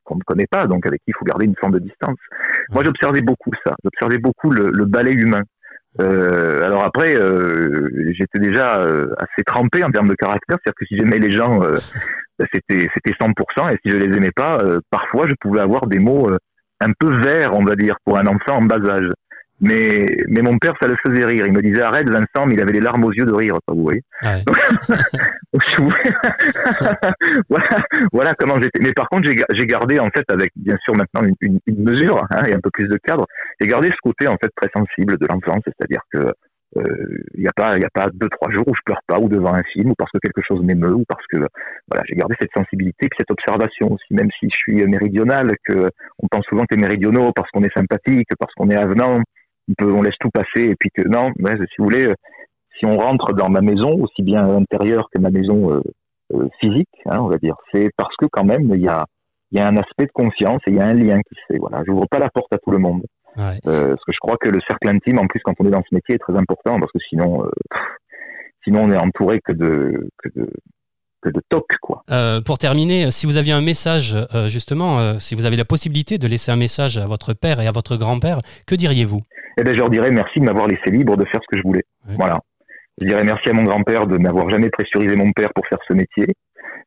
qu'on 0.04 0.16
ne 0.16 0.22
connaît 0.22 0.46
pas, 0.50 0.66
donc 0.66 0.86
avec 0.86 1.00
qui 1.00 1.10
il 1.10 1.14
faut 1.18 1.24
garder 1.24 1.46
une 1.46 1.56
forme 1.56 1.72
de 1.72 1.78
distance. 1.78 2.18
Moi, 2.70 2.84
j'observais 2.84 3.20
beaucoup 3.20 3.52
ça. 3.64 3.74
J'observais 3.84 4.18
beaucoup 4.18 4.50
le, 4.50 4.70
le 4.70 4.84
ballet 4.84 5.12
humain. 5.12 5.42
Euh, 6.00 6.64
alors 6.64 6.84
après, 6.84 7.14
euh, 7.14 7.88
j'étais 8.12 8.38
déjà 8.38 8.78
euh, 8.78 9.12
assez 9.18 9.44
trempé 9.44 9.84
en 9.84 9.90
termes 9.90 10.08
de 10.08 10.14
caractère, 10.14 10.56
c'est-à-dire 10.62 10.74
que 10.78 10.86
si 10.86 10.96
j'aimais 10.96 11.18
les 11.18 11.32
gens, 11.32 11.60
bah, 12.38 12.46
c'était 12.52 12.88
c'était 12.94 13.12
100%, 13.12 13.72
et 13.72 13.78
si 13.84 13.90
je 13.90 13.96
les 13.96 14.16
aimais 14.16 14.30
pas, 14.34 14.58
parfois 14.90 15.26
je 15.28 15.34
pouvais 15.40 15.60
avoir 15.60 15.86
des 15.86 15.98
mots 15.98 16.30
un 16.80 16.92
peu 16.98 17.14
verts, 17.20 17.54
on 17.54 17.64
va 17.64 17.76
dire, 17.76 17.96
pour 18.04 18.18
un 18.18 18.26
enfant 18.26 18.56
en 18.56 18.62
bas 18.62 18.80
âge. 18.84 19.10
Mais, 19.62 20.06
mais 20.28 20.42
mon 20.42 20.58
père, 20.58 20.74
ça 20.82 20.88
le 20.88 20.96
faisait 21.06 21.24
rire. 21.24 21.46
Il 21.46 21.52
me 21.52 21.62
disait 21.62 21.82
arrête 21.82 22.10
Vincent, 22.10 22.46
mais 22.46 22.54
il 22.54 22.60
avait 22.60 22.72
les 22.72 22.80
larmes 22.80 23.04
aux 23.04 23.12
yeux 23.12 23.24
de 23.24 23.32
rire, 23.32 23.58
vous 23.68 23.82
voyez. 23.82 24.02
Voilà, 27.48 27.82
voilà 28.12 28.34
comment 28.34 28.60
j'étais. 28.60 28.80
Mais 28.80 28.92
par 28.92 29.08
contre, 29.08 29.30
j'ai 29.30 29.66
gardé 29.66 29.98
en 29.98 30.08
fait 30.08 30.24
avec 30.30 30.50
bien 30.56 30.76
sûr 30.82 30.94
maintenant 30.94 31.22
une, 31.22 31.34
une, 31.40 31.60
une 31.66 31.82
mesure 31.82 32.24
hein, 32.30 32.44
et 32.46 32.54
un 32.54 32.60
peu 32.60 32.70
plus 32.72 32.88
de 32.88 32.96
cadre. 32.96 33.26
J'ai 33.60 33.66
gardé 33.66 33.88
ce 33.88 34.00
côté 34.02 34.26
en 34.26 34.36
fait 34.42 34.50
très 34.56 34.70
sensible 34.74 35.18
de 35.18 35.26
l'enfance, 35.26 35.62
c'est-à-dire 35.66 36.00
que 36.10 36.32
il 36.76 36.82
euh, 36.82 37.22
n'y 37.36 37.46
a 37.46 37.52
pas 37.54 37.76
il 37.76 37.82
y 37.82 37.84
a 37.84 37.90
pas 37.90 38.08
deux 38.12 38.28
trois 38.30 38.50
jours 38.50 38.64
où 38.66 38.74
je 38.74 38.80
pleure 38.84 39.02
pas 39.06 39.18
ou 39.18 39.28
devant 39.28 39.52
un 39.52 39.62
film 39.62 39.90
ou 39.90 39.94
parce 39.94 40.10
que 40.10 40.18
quelque 40.18 40.40
chose 40.40 40.62
m'émeut 40.62 40.94
ou 40.94 41.04
parce 41.06 41.26
que 41.26 41.36
voilà 41.88 42.02
j'ai 42.08 42.14
gardé 42.14 42.34
cette 42.40 42.52
sensibilité 42.54 43.08
puis 43.08 43.18
cette 43.18 43.30
observation 43.30 43.92
aussi 43.92 44.14
même 44.14 44.30
si 44.38 44.48
je 44.50 44.56
suis 44.56 44.86
méridional 44.86 45.54
que 45.64 45.90
on 46.18 46.28
pense 46.30 46.46
souvent 46.46 46.64
que 46.64 46.74
les 46.74 46.80
méridionaux 46.80 47.32
parce 47.32 47.50
qu'on 47.50 47.62
est 47.62 47.76
sympathique 47.76 48.28
parce 48.38 48.54
qu'on 48.54 48.70
est 48.70 48.76
avenant 48.76 49.20
on, 49.68 49.74
peut, 49.76 49.92
on 49.92 50.02
laisse 50.02 50.16
tout 50.20 50.30
passer 50.30 50.68
et 50.68 50.76
puis 50.78 50.90
que 50.94 51.06
non, 51.08 51.30
mais 51.38 51.56
si 51.56 51.76
vous 51.78 51.84
voulez, 51.84 52.06
euh, 52.06 52.14
si 52.78 52.86
on 52.86 52.96
rentre 52.96 53.32
dans 53.32 53.48
ma 53.48 53.60
maison, 53.60 53.94
aussi 54.00 54.22
bien 54.22 54.48
intérieure 54.48 55.08
que 55.12 55.20
ma 55.20 55.30
maison 55.30 55.72
euh, 55.72 55.80
euh, 56.34 56.48
physique, 56.60 56.88
hein, 57.06 57.18
on 57.20 57.28
va 57.28 57.38
dire, 57.38 57.56
c'est 57.72 57.90
parce 57.96 58.14
que 58.16 58.26
quand 58.26 58.44
même 58.44 58.70
il 58.74 58.82
y 58.82 58.88
a, 58.88 59.04
il 59.50 59.58
y 59.58 59.60
a 59.60 59.68
un 59.68 59.76
aspect 59.76 60.06
de 60.06 60.12
conscience 60.12 60.60
et 60.66 60.70
il 60.70 60.76
y 60.76 60.80
a 60.80 60.86
un 60.86 60.94
lien 60.94 61.20
qui 61.20 61.34
se 61.34 61.40
fait. 61.48 61.58
Voilà, 61.58 61.82
j'ouvre 61.86 62.06
pas 62.10 62.18
la 62.18 62.30
porte 62.30 62.52
à 62.52 62.58
tout 62.58 62.70
le 62.70 62.78
monde. 62.78 63.02
Ouais. 63.36 63.58
Euh, 63.66 63.88
parce 63.88 64.04
que 64.04 64.12
je 64.12 64.18
crois 64.18 64.36
que 64.36 64.48
le 64.48 64.60
cercle 64.66 64.88
intime, 64.88 65.18
en 65.18 65.26
plus, 65.26 65.40
quand 65.44 65.54
on 65.58 65.66
est 65.66 65.70
dans 65.70 65.82
ce 65.88 65.94
métier, 65.94 66.16
est 66.16 66.18
très 66.18 66.36
important 66.36 66.78
parce 66.78 66.92
que 66.92 66.98
sinon, 67.08 67.44
euh, 67.44 67.50
sinon 68.64 68.84
on 68.84 68.90
est 68.90 68.98
entouré 68.98 69.40
que 69.40 69.52
de, 69.52 70.08
que 70.18 70.28
de, 70.34 70.50
que 71.22 71.30
de 71.30 71.40
toc, 71.48 71.66
quoi. 71.80 72.02
Euh, 72.10 72.40
pour 72.40 72.58
terminer, 72.58 73.10
si 73.10 73.26
vous 73.26 73.36
aviez 73.36 73.52
un 73.52 73.60
message, 73.60 74.16
euh, 74.34 74.48
justement, 74.48 75.18
si 75.18 75.34
vous 75.34 75.44
avez 75.44 75.56
la 75.56 75.64
possibilité 75.64 76.18
de 76.18 76.26
laisser 76.26 76.50
un 76.52 76.56
message 76.56 76.98
à 76.98 77.06
votre 77.06 77.32
père 77.32 77.60
et 77.60 77.66
à 77.66 77.72
votre 77.72 77.96
grand-père, 77.96 78.38
que 78.66 78.74
diriez-vous? 78.74 79.20
Eh 79.58 79.62
ben, 79.62 79.72
je 79.72 79.78
leur 79.78 79.90
dirais 79.90 80.10
merci 80.10 80.40
de 80.40 80.44
m'avoir 80.44 80.66
laissé 80.66 80.90
libre 80.90 81.16
de 81.16 81.24
faire 81.26 81.40
ce 81.42 81.46
que 81.50 81.58
je 81.58 81.62
voulais. 81.62 81.84
Voilà. 82.18 82.38
Je 83.00 83.06
dirais 83.06 83.24
merci 83.24 83.48
à 83.48 83.52
mon 83.52 83.64
grand-père 83.64 84.06
de 84.06 84.18
n'avoir 84.18 84.50
jamais 84.50 84.70
pressurisé 84.70 85.16
mon 85.16 85.32
père 85.32 85.50
pour 85.54 85.66
faire 85.66 85.78
ce 85.88 85.94
métier. 85.94 86.26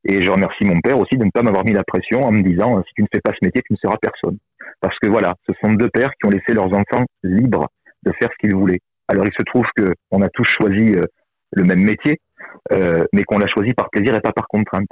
Et 0.07 0.23
je 0.23 0.29
remercie 0.29 0.65
mon 0.65 0.79
père 0.81 0.99
aussi 0.99 1.17
de 1.17 1.25
ne 1.25 1.31
pas 1.31 1.41
m'avoir 1.41 1.65
mis 1.65 1.73
la 1.73 1.83
pression 1.83 2.23
en 2.23 2.31
me 2.31 2.43
disant 2.43 2.81
si 2.87 2.93
tu 2.95 3.01
ne 3.01 3.07
fais 3.11 3.21
pas 3.21 3.31
ce 3.31 3.43
métier, 3.43 3.61
tu 3.65 3.73
ne 3.73 3.77
seras 3.77 3.97
personne. 3.97 4.37
Parce 4.81 4.97
que 4.99 5.07
voilà, 5.07 5.33
ce 5.47 5.53
sont 5.61 5.73
deux 5.73 5.89
pères 5.89 6.11
qui 6.19 6.27
ont 6.27 6.29
laissé 6.29 6.53
leurs 6.53 6.71
enfants 6.73 7.05
libres 7.23 7.67
de 8.03 8.11
faire 8.19 8.29
ce 8.31 8.37
qu'ils 8.47 8.55
voulaient. 8.55 8.81
Alors 9.07 9.25
il 9.25 9.33
se 9.37 9.43
trouve 9.43 9.65
que 9.75 9.93
on 10.11 10.21
a 10.21 10.29
tous 10.29 10.45
choisi 10.45 10.93
euh, 10.93 11.05
le 11.51 11.63
même 11.63 11.81
métier, 11.81 12.13
euh, 12.13 12.24
mais 12.71 13.23
qu'on 13.23 13.37
l'a 13.37 13.47
choisi 13.47 13.73
par 13.73 13.89
plaisir 13.89 14.15
et 14.15 14.21
pas 14.21 14.31
par 14.31 14.47
contrainte. 14.47 14.89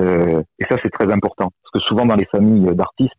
Euh, 0.00 0.42
et 0.58 0.64
ça 0.70 0.76
c'est 0.82 0.90
très 0.90 1.12
important, 1.12 1.50
parce 1.62 1.72
que 1.74 1.80
souvent 1.80 2.06
dans 2.06 2.16
les 2.16 2.24
familles 2.26 2.74
d'artistes, 2.74 3.12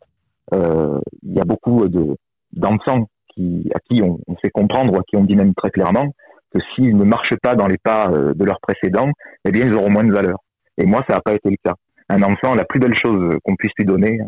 euh, 0.54 1.00
il 1.22 1.34
y 1.34 1.40
a 1.40 1.46
beaucoup 1.46 1.88
de 1.88 2.16
d'enfants 2.54 3.08
qui, 3.30 3.70
à 3.74 3.80
qui 3.80 4.02
on, 4.04 4.20
on, 4.28 4.36
fait 4.36 4.50
comprendre 4.50 4.94
ou 4.94 4.98
à 4.98 5.04
qui 5.04 5.16
on 5.16 5.24
dit 5.24 5.36
même 5.36 5.54
très 5.56 5.72
clairement 5.72 6.14
que 6.54 6.60
s'ils 6.74 6.96
ne 6.96 7.04
marchent 7.04 7.36
pas 7.42 7.56
dans 7.56 7.68
les 7.68 7.78
pas 7.78 8.10
euh, 8.12 8.34
de 8.34 8.46
leurs 8.46 8.60
précédents, 8.62 9.10
eh 9.46 9.52
bien, 9.52 9.66
ils 9.66 9.74
auront 9.74 9.90
moins 9.90 10.04
de 10.04 10.14
valeur. 10.14 10.38
Et 10.78 10.86
moi, 10.86 11.04
ça 11.08 11.16
n'a 11.16 11.22
pas 11.22 11.34
été 11.34 11.50
le 11.50 11.58
cas. 11.64 11.74
Un 12.10 12.22
enfant, 12.22 12.54
la 12.54 12.66
plus 12.66 12.80
belle 12.80 12.96
chose 12.96 13.38
qu'on 13.44 13.56
puisse 13.56 13.72
lui 13.78 13.86
donner, 13.86 14.20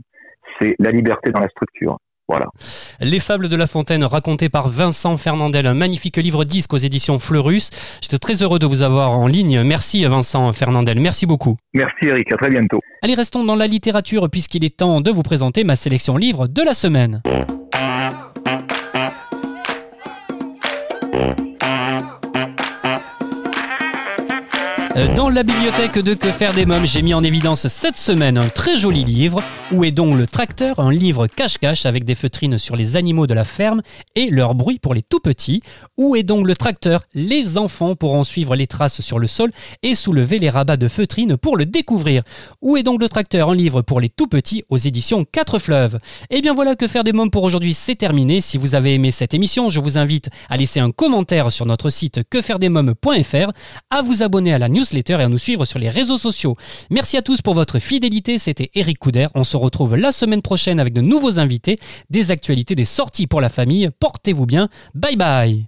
c'est 0.59 0.75
la 0.79 0.91
liberté 0.91 1.31
dans 1.31 1.39
la 1.39 1.49
structure. 1.49 1.99
Voilà. 2.27 2.47
Les 3.01 3.19
fables 3.19 3.49
de 3.49 3.55
La 3.55 3.67
Fontaine 3.67 4.03
racontées 4.03 4.49
par 4.49 4.69
Vincent 4.69 5.15
Fernandel, 5.17 5.67
un 5.67 5.73
magnifique 5.75 6.17
livre 6.17 6.43
disque 6.43 6.73
aux 6.73 6.77
éditions 6.77 7.19
Fleurus. 7.19 7.69
J'étais 8.01 8.17
très 8.17 8.41
heureux 8.41 8.57
de 8.57 8.65
vous 8.65 8.81
avoir 8.81 9.11
en 9.11 9.27
ligne. 9.27 9.61
Merci 9.61 10.03
Vincent 10.05 10.51
Fernandel, 10.53 10.99
merci 10.99 11.25
beaucoup. 11.25 11.57
Merci 11.73 12.05
Eric, 12.05 12.31
à 12.31 12.37
très 12.37 12.49
bientôt. 12.49 12.81
Allez, 13.03 13.13
restons 13.13 13.43
dans 13.43 13.55
la 13.55 13.67
littérature 13.67 14.29
puisqu'il 14.29 14.63
est 14.63 14.77
temps 14.77 15.01
de 15.01 15.11
vous 15.11 15.23
présenter 15.23 15.63
ma 15.63 15.75
sélection 15.75 16.17
livre 16.17 16.47
de 16.47 16.61
la 16.63 16.73
semaine. 16.73 17.21
Dans 24.95 25.29
la 25.29 25.43
bibliothèque 25.43 25.99
de 25.99 26.13
Que 26.13 26.31
faire 26.31 26.53
des 26.53 26.65
mômes, 26.65 26.85
j'ai 26.85 27.01
mis 27.01 27.13
en 27.13 27.21
évidence 27.21 27.67
cette 27.67 27.97
semaine 27.97 28.37
un 28.37 28.47
très 28.47 28.77
joli 28.77 29.03
livre. 29.03 29.43
Où 29.73 29.83
est 29.83 29.91
donc 29.91 30.15
le 30.15 30.25
tracteur? 30.25 30.79
Un 30.79 30.91
livre 30.91 31.27
cache-cache 31.27 31.85
avec 31.85 32.05
des 32.05 32.15
feutrines 32.15 32.57
sur 32.57 32.77
les 32.77 32.95
animaux 32.95 33.27
de 33.27 33.33
la 33.33 33.43
ferme 33.43 33.81
et 34.15 34.29
leur 34.29 34.55
bruit 34.55 34.79
pour 34.79 34.93
les 34.93 35.01
tout 35.01 35.19
petits. 35.19 35.59
Où 35.97 36.15
est 36.15 36.23
donc 36.23 36.47
le 36.47 36.55
tracteur? 36.55 37.01
Les 37.13 37.57
enfants 37.57 37.95
pourront 37.95 38.23
suivre 38.23 38.55
les 38.55 38.67
traces 38.67 39.01
sur 39.01 39.19
le 39.19 39.27
sol 39.27 39.51
et 39.83 39.95
soulever 39.95 40.39
les 40.39 40.49
rabats 40.49 40.77
de 40.77 40.87
feutrines 40.87 41.35
pour 41.35 41.57
le 41.57 41.65
découvrir. 41.65 42.23
Où 42.61 42.77
est 42.77 42.83
donc 42.83 43.01
le 43.01 43.09
tracteur? 43.09 43.49
Un 43.49 43.55
livre 43.55 43.81
pour 43.81 43.99
les 43.99 44.07
tout 44.07 44.27
petits 44.27 44.63
aux 44.69 44.77
éditions 44.77 45.25
4 45.25 45.59
fleuves. 45.59 45.95
Et 46.29 46.37
eh 46.37 46.41
bien 46.41 46.53
voilà, 46.53 46.75
Que 46.75 46.87
faire 46.87 47.03
des 47.03 47.11
mômes 47.11 47.31
pour 47.31 47.43
aujourd'hui, 47.43 47.73
c'est 47.73 47.95
terminé. 47.95 48.39
Si 48.39 48.57
vous 48.57 48.75
avez 48.75 48.93
aimé 48.93 49.11
cette 49.11 49.33
émission, 49.33 49.69
je 49.69 49.81
vous 49.81 49.97
invite 49.97 50.29
à 50.49 50.55
laisser 50.55 50.79
un 50.79 50.91
commentaire 50.91 51.51
sur 51.51 51.65
notre 51.65 51.89
site 51.89 52.21
quefairedesmômes.fr, 52.29 53.51
à 53.89 54.01
vous 54.01 54.23
abonner 54.23 54.53
à 54.53 54.59
la 54.59 54.69
news 54.69 54.84
et 54.93 55.23
à 55.23 55.27
nous 55.27 55.37
suivre 55.37 55.65
sur 55.65 55.79
les 55.79 55.89
réseaux 55.89 56.17
sociaux. 56.17 56.55
Merci 56.89 57.17
à 57.17 57.21
tous 57.21 57.41
pour 57.41 57.53
votre 57.53 57.79
fidélité. 57.79 58.37
C'était 58.37 58.71
Eric 58.75 58.99
Couder. 58.99 59.27
On 59.35 59.43
se 59.43 59.57
retrouve 59.57 59.95
la 59.95 60.11
semaine 60.11 60.41
prochaine 60.41 60.79
avec 60.79 60.93
de 60.93 61.01
nouveaux 61.01 61.39
invités, 61.39 61.77
des 62.09 62.31
actualités, 62.31 62.75
des 62.75 62.85
sorties 62.85 63.27
pour 63.27 63.41
la 63.41 63.49
famille. 63.49 63.89
Portez-vous 63.99 64.45
bien. 64.45 64.69
Bye 64.93 65.15
bye. 65.15 65.65